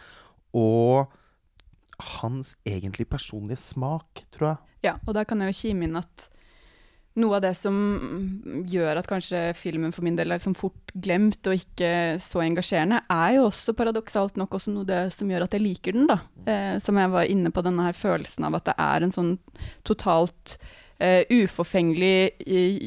og 0.55 1.11
hans 2.19 2.55
egentlig 2.67 3.07
personlige 3.07 3.61
smak, 3.61 4.25
tror 4.35 4.49
jeg. 4.49 4.79
Ja, 4.89 4.95
og 5.07 5.15
der 5.15 5.27
kan 5.27 5.41
jeg 5.41 5.53
jo 5.53 5.61
kime 5.63 5.87
inn 5.87 5.99
at 5.99 6.29
noe 7.15 7.37
av 7.37 7.45
det 7.45 7.53
som 7.55 7.75
gjør 8.67 8.99
at 8.99 9.07
kanskje 9.07 9.39
filmen 9.55 9.93
for 9.95 10.03
min 10.03 10.17
del 10.17 10.27
er 10.27 10.35
liksom 10.35 10.55
fort 10.57 10.91
glemt 10.91 11.47
og 11.47 11.55
ikke 11.55 11.91
så 12.19 12.41
engasjerende, 12.43 13.01
er 13.11 13.37
jo 13.37 13.45
også 13.47 13.75
paradoksalt 13.77 14.39
nok 14.39 14.57
også 14.57 14.73
noe 14.75 14.87
det 14.89 15.01
som 15.15 15.31
gjør 15.31 15.45
at 15.47 15.55
jeg 15.55 15.63
liker 15.63 15.95
den, 15.95 16.09
da. 16.11 16.19
Eh, 16.43 16.75
som 16.83 16.99
jeg 16.99 17.13
var 17.13 17.31
inne 17.31 17.53
på, 17.55 17.63
denne 17.65 17.87
her 17.87 17.95
følelsen 17.95 18.47
av 18.49 18.59
at 18.59 18.67
det 18.67 18.75
er 18.83 19.05
en 19.05 19.15
sånn 19.15 19.31
totalt 19.87 20.57
eh, 20.99 21.23
uforfengelig 21.29 22.31
uh, 22.47 22.79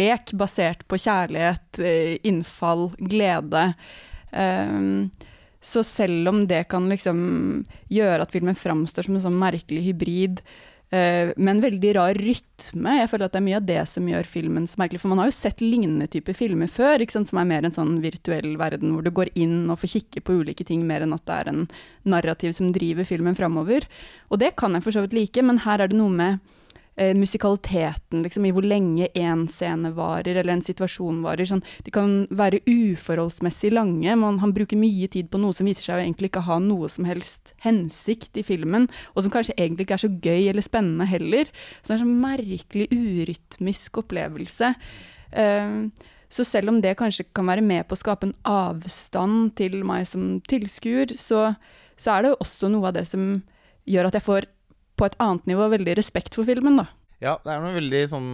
lek 0.00 0.32
basert 0.38 0.86
på 0.88 0.98
kjærlighet, 1.00 1.82
uh, 1.82 2.14
innfall, 2.26 2.90
glede. 2.98 3.72
Så 5.60 5.82
selv 5.82 6.28
om 6.30 6.44
det 6.46 6.68
kan 6.70 6.84
liksom 6.86 7.22
gjøre 7.90 8.22
at 8.22 8.30
filmen 8.30 8.54
framstår 8.54 9.08
som 9.08 9.16
en 9.18 9.24
sånn 9.24 9.40
merkelig 9.40 9.82
hybrid 9.88 10.38
med 10.90 11.50
en 11.50 11.62
veldig 11.62 11.90
rar 11.96 12.14
rytme. 12.18 12.92
Jeg 13.00 13.10
føler 13.10 13.26
at 13.26 13.34
det 13.34 13.40
er 13.40 13.44
mye 13.48 13.58
av 13.58 13.66
det 13.66 13.80
som 13.90 14.06
gjør 14.06 14.28
filmen 14.30 14.68
så 14.70 14.78
merkelig. 14.78 15.00
For 15.02 15.10
man 15.10 15.20
har 15.22 15.32
jo 15.32 15.34
sett 15.34 15.62
lignende 15.62 16.06
typer 16.10 16.34
filmer 16.38 16.70
før, 16.70 17.02
som 17.10 17.42
er 17.42 17.50
mer 17.50 17.66
en 17.66 17.74
sånn 17.74 17.98
virtuell 18.02 18.54
verden 18.58 18.94
hvor 18.94 19.02
du 19.02 19.10
går 19.14 19.32
inn 19.34 19.66
og 19.66 19.82
får 19.82 19.92
kikke 19.96 20.22
på 20.26 20.38
ulike 20.40 20.66
ting, 20.66 20.86
mer 20.86 21.02
enn 21.02 21.14
at 21.14 21.26
det 21.26 21.36
er 21.36 21.50
en 21.50 21.60
narrativ 22.14 22.54
som 22.58 22.70
driver 22.74 23.06
filmen 23.10 23.38
framover. 23.38 23.90
Og 24.30 24.38
det 24.42 24.54
kan 24.58 24.78
jeg 24.78 24.86
for 24.86 24.94
så 24.94 25.04
vidt 25.04 25.18
like, 25.18 25.46
men 25.46 25.62
her 25.66 25.82
er 25.82 25.90
det 25.90 25.98
noe 25.98 26.14
med 26.14 26.54
eh, 27.00 27.14
musikaliteten, 27.16 28.22
liksom, 28.24 28.44
i 28.46 28.52
hvor 28.54 28.66
lenge 28.66 29.08
en 29.18 29.46
scene 29.48 29.92
varer, 29.96 30.36
eller 30.36 30.54
en 30.54 30.64
situasjon 30.64 31.22
varer. 31.24 31.48
Sånn, 31.48 31.64
de 31.86 31.94
kan 31.94 32.12
være 32.36 32.60
uforholdsmessig 32.68 33.72
lange. 33.72 34.16
Man, 34.20 34.40
han 34.42 34.54
bruker 34.56 34.80
mye 34.80 35.08
tid 35.12 35.30
på 35.32 35.40
noe 35.40 35.56
som 35.56 35.68
viser 35.68 35.86
seg 35.86 35.96
å 35.96 36.04
egentlig 36.04 36.30
ikke 36.32 36.44
ha 36.50 36.60
noe 36.62 36.90
som 36.92 37.08
helst 37.08 37.54
hensikt 37.64 38.36
i 38.40 38.44
filmen, 38.46 38.90
og 39.14 39.24
som 39.24 39.34
kanskje 39.34 39.56
egentlig 39.56 39.88
ikke 39.88 39.98
er 39.98 40.04
så 40.04 40.12
gøy 40.12 40.50
eller 40.52 40.66
spennende 40.66 41.08
heller. 41.08 41.50
Så 41.80 41.88
det 41.88 41.96
er 41.96 41.98
en 41.98 42.04
sånn 42.04 42.22
merkelig 42.26 42.88
urytmisk 42.92 44.00
opplevelse. 44.04 44.74
Eh, 45.40 45.76
så 46.30 46.46
selv 46.46 46.70
om 46.70 46.78
det 46.82 46.98
kanskje 46.98 47.26
kan 47.34 47.48
være 47.50 47.64
med 47.64 47.88
på 47.88 47.96
å 47.96 47.98
skape 47.98 48.28
en 48.28 48.36
avstand 48.46 49.56
til 49.58 49.80
meg 49.86 50.06
som 50.06 50.36
tilskuer, 50.46 51.16
så, 51.18 51.48
så 51.98 52.14
er 52.14 52.22
det 52.22 52.34
jo 52.34 52.42
også 52.44 52.70
noe 52.70 52.92
av 52.92 53.00
det 53.00 53.08
som 53.10 53.40
gjør 53.90 54.10
at 54.10 54.18
jeg 54.20 54.26
får 54.28 54.46
på 55.00 55.08
et 55.08 55.18
annet 55.22 55.46
nivå 55.48 55.70
veldig 55.72 55.96
respekt 55.98 56.36
for 56.36 56.48
filmen, 56.48 56.80
da. 56.80 56.88
Ja, 57.20 57.36
det 57.44 57.52
er 57.52 57.62
noe 57.64 57.76
veldig 57.76 58.00
sånn 58.08 58.30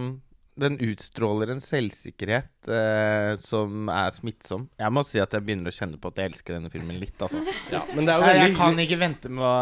Den 0.57 0.79
utstråler 0.81 1.51
en 1.53 1.59
selvsikkerhet 1.61 2.69
eh, 2.73 3.35
som 3.37 3.91
er 3.93 4.09
smittsom. 4.15 4.63
Jeg 4.79 4.93
må 4.95 5.03
si 5.05 5.19
at 5.21 5.35
jeg 5.35 5.45
begynner 5.45 5.69
å 5.69 5.75
kjenne 5.75 5.99
på 6.01 6.09
at 6.09 6.17
jeg 6.17 6.31
elsker 6.31 6.57
denne 6.57 6.71
filmen 6.73 6.97
litt, 6.97 7.17
altså. 7.21 7.43
Ja, 7.75 7.83
men 7.93 8.07
det 8.07 8.13
er 8.13 8.17
jo 8.17 8.25
veldig 8.25 8.45
jeg 8.47 8.55
kan 8.57 8.81
ikke 8.81 8.99
vente 9.03 9.29
med 9.29 9.45
å, 9.45 9.59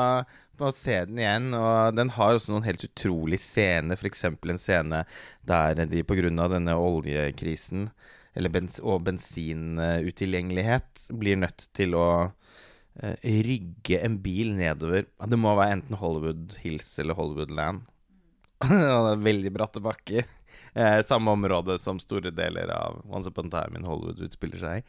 med 0.56 0.68
å 0.70 0.76
se 0.78 1.02
den 1.10 1.20
igjen. 1.20 1.50
Og 1.60 1.98
den 2.00 2.14
har 2.16 2.38
også 2.38 2.54
noen 2.54 2.68
helt 2.70 2.88
utrolige 2.88 3.44
scener, 3.44 4.00
f.eks. 4.00 4.24
en 4.32 4.62
scene 4.62 5.04
der 5.44 5.84
de 5.84 6.06
pga. 6.08 6.48
denne 6.56 6.80
oljekrisen 6.80 7.90
eller 8.36 8.52
bens 8.52 8.82
og 8.84 9.06
bensinutilgjengelighet 9.08 11.08
blir 11.16 11.40
nødt 11.40 11.70
til 11.76 11.96
å 11.96 12.08
rygge 12.96 13.98
en 14.00 14.14
bil 14.24 14.54
nedover 14.56 15.04
Det 15.04 15.36
må 15.36 15.52
være 15.58 15.76
enten 15.76 15.98
Hollywood 16.00 16.54
Hills 16.62 16.94
eller 17.04 17.18
Hollywood 17.18 17.52
Land. 17.52 17.84
Veldig 19.28 19.54
bratte 19.54 19.84
bakker. 19.84 20.26
Eh, 20.76 21.02
samme 21.08 21.32
område 21.32 21.78
som 21.80 21.96
store 22.04 22.34
deler 22.36 22.68
av 22.72 22.98
Once 23.08 23.32
Upon 23.32 23.48
a 23.48 23.62
Time 23.62 23.80
in 23.80 23.86
Hollywood 23.88 24.20
utspiller 24.26 24.60
seg 24.60 24.82
i. 24.82 24.84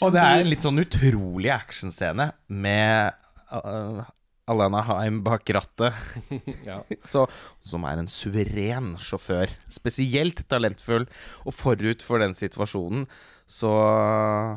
Og 0.00 0.14
det 0.14 0.22
er 0.22 0.40
en 0.40 0.48
litt 0.48 0.64
sånn 0.64 0.80
utrolig 0.80 1.50
actionscene 1.52 2.30
med 2.48 3.18
uh, 3.52 4.00
Alana 4.48 4.80
Haim 4.88 5.22
bak 5.26 5.48
rattet, 5.56 5.96
ja. 6.68 6.78
så, 7.04 7.26
som 7.64 7.84
er 7.88 8.00
en 8.00 8.08
suveren 8.08 8.94
sjåfør. 9.00 9.52
Spesielt 9.72 10.40
talentfull. 10.48 11.04
Og 11.44 11.56
forut 11.56 12.04
for 12.04 12.24
den 12.24 12.36
situasjonen 12.36 13.04
så 13.46 13.70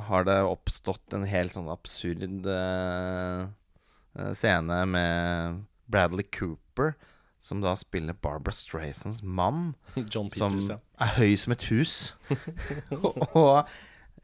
har 0.08 0.28
det 0.28 0.38
oppstått 0.48 1.16
en 1.16 1.28
helt 1.28 1.54
sånn 1.54 1.70
absurd 1.72 2.24
eh, 2.48 4.32
scene 4.38 4.80
med 4.90 5.62
Bradley 5.92 6.26
Cooper, 6.32 6.96
som 7.44 7.62
da 7.64 7.76
spiller 7.80 8.18
Barbara 8.18 8.56
Straysands 8.56 9.22
mann 9.24 9.76
John 10.14 10.32
som 10.32 10.58
Peters, 10.58 10.72
ja. 10.72 10.80
er 11.04 11.14
høy 11.20 11.36
som 11.40 11.56
et 11.56 11.68
hus. 11.72 11.98
og 13.44 13.68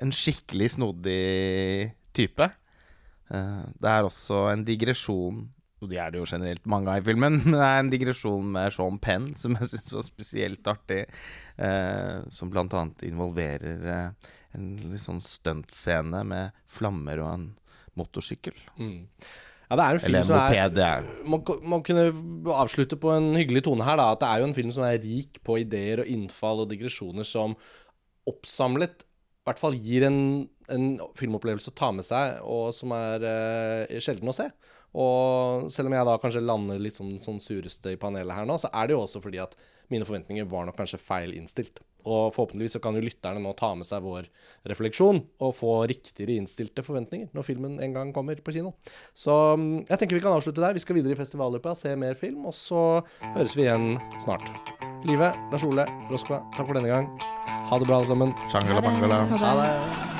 en 0.01 0.15
skikkelig 0.15 0.73
snodig 0.77 1.93
type. 2.15 2.49
Uh, 3.33 3.65
det 3.81 3.89
er 3.89 4.05
også 4.07 4.47
en 4.51 4.65
digresjon 4.67 5.45
og 5.83 5.89
de 5.91 5.99
er 5.99 6.13
det 6.13 6.21
jo 6.21 6.27
generelt 6.29 6.63
mange 6.69 6.91
av 6.91 7.01
i 7.01 7.05
filmen, 7.05 7.41
men 7.43 7.57
det 7.57 7.65
er 7.65 7.81
en 7.81 7.91
digresjon 7.91 8.53
med 8.55 8.71
Sean 8.71 8.99
Penn 9.03 9.27
som 9.39 9.57
jeg 9.59 9.73
syns 9.73 9.95
var 9.97 10.05
spesielt 10.07 10.69
artig. 10.71 11.01
eh, 11.57 12.23
som 12.31 12.53
annet 12.55 13.03
involverer 13.03 13.83
eh, 13.95 14.31
en 14.57 14.69
litt 14.91 15.03
sånn 15.03 15.21
stuntscene 15.23 16.23
med 16.27 16.61
flammer 16.69 17.21
og 17.23 17.31
en 17.31 17.47
motorsykkel. 17.99 18.55
Mm. 18.77 19.05
Ja, 19.69 19.77
det 19.79 19.85
er 19.85 19.97
en 19.97 20.03
film 20.03 20.19
en 20.19 20.27
som 20.27 20.37
moped. 20.37 20.79
Er 20.85 21.07
man, 21.25 21.45
man 21.73 21.85
kunne 21.85 22.05
avslutte 22.53 22.97
på 22.99 23.13
en 23.15 23.31
hyggelig 23.37 23.63
tone 23.65 23.85
her, 23.87 23.97
da. 23.97 24.11
At 24.13 24.21
det 24.21 24.29
er 24.29 24.41
jo 24.41 24.49
en 24.49 24.57
film 24.57 24.73
som 24.75 24.85
er 24.85 24.99
rik 25.01 25.39
på 25.45 25.57
ideer 25.63 26.03
og 26.03 26.11
innfall 26.13 26.61
og 26.65 26.69
digresjoner 26.73 27.25
som 27.27 27.55
oppsamlet 28.29 29.05
hvert 29.47 29.59
fall 29.59 29.75
gir 29.75 30.05
en, 30.07 30.19
en 30.71 30.85
filmopplevelse 31.19 31.73
å 31.73 31.77
ta 31.77 31.91
med 31.95 32.07
seg, 32.07 32.39
og 32.47 32.71
som 32.75 32.93
er 32.95 33.27
eh, 33.27 33.99
sjelden 34.03 34.31
å 34.31 34.35
se. 34.35 34.49
Og 34.93 35.71
selv 35.73 35.89
om 35.89 35.95
jeg 35.97 36.05
da 36.05 36.19
kanskje 36.21 36.43
lander 36.43 36.81
litt 36.81 36.99
sånn, 36.99 37.15
sånn 37.21 37.41
sureste 37.41 37.95
i 37.95 37.99
panelet 37.99 38.37
her 38.37 38.45
nå, 38.45 38.59
så 38.61 38.69
er 38.69 38.89
det 38.89 38.95
jo 38.95 39.01
også 39.01 39.23
fordi 39.23 39.41
at 39.41 39.55
mine 39.91 40.05
forventninger 40.05 40.45
var 40.49 40.67
nok 40.67 40.77
kanskje 40.77 41.01
feil 41.01 41.33
innstilt. 41.35 41.81
Og 42.03 42.33
forhåpentligvis 42.35 42.75
så 42.77 42.81
kan 42.83 42.97
jo 42.97 43.03
lytterne 43.03 43.41
nå 43.41 43.53
ta 43.57 43.71
med 43.77 43.87
seg 43.87 44.03
vår 44.05 44.27
refleksjon 44.69 45.21
og 45.43 45.55
få 45.57 45.73
riktigere 45.89 46.37
innstilte 46.37 46.85
forventninger 46.85 47.31
når 47.33 47.47
filmen 47.47 47.79
en 47.83 47.97
gang 47.97 48.13
kommer 48.15 48.39
på 48.43 48.55
kino. 48.55 48.75
Så 49.17 49.33
mm, 49.57 49.85
jeg 49.89 49.99
tenker 49.99 50.19
vi 50.19 50.25
kan 50.25 50.37
avslutte 50.37 50.63
der. 50.63 50.77
Vi 50.77 50.83
skal 50.83 50.99
videre 50.99 51.17
i 51.17 51.19
festivalløpet, 51.19 51.79
se 51.79 51.95
mer 51.99 52.19
film, 52.19 52.45
og 52.51 52.57
så 52.57 53.01
høres 53.33 53.57
vi 53.57 53.65
igjen 53.65 53.95
snart. 54.21 54.51
Live, 55.07 55.33
Lars 55.51 55.67
Ole, 55.67 55.87
Roskva, 56.11 56.43
takk 56.53 56.69
for 56.69 56.77
denne 56.77 56.93
gang. 56.93 57.52
Ha 57.69 57.79
det 57.79 57.85
bra, 57.85 57.97
alle 57.97 58.07
sammen. 58.07 58.33
Shangala 58.49 58.81
det? 58.81 59.37
Ha 59.39 59.55
det. 59.63 60.12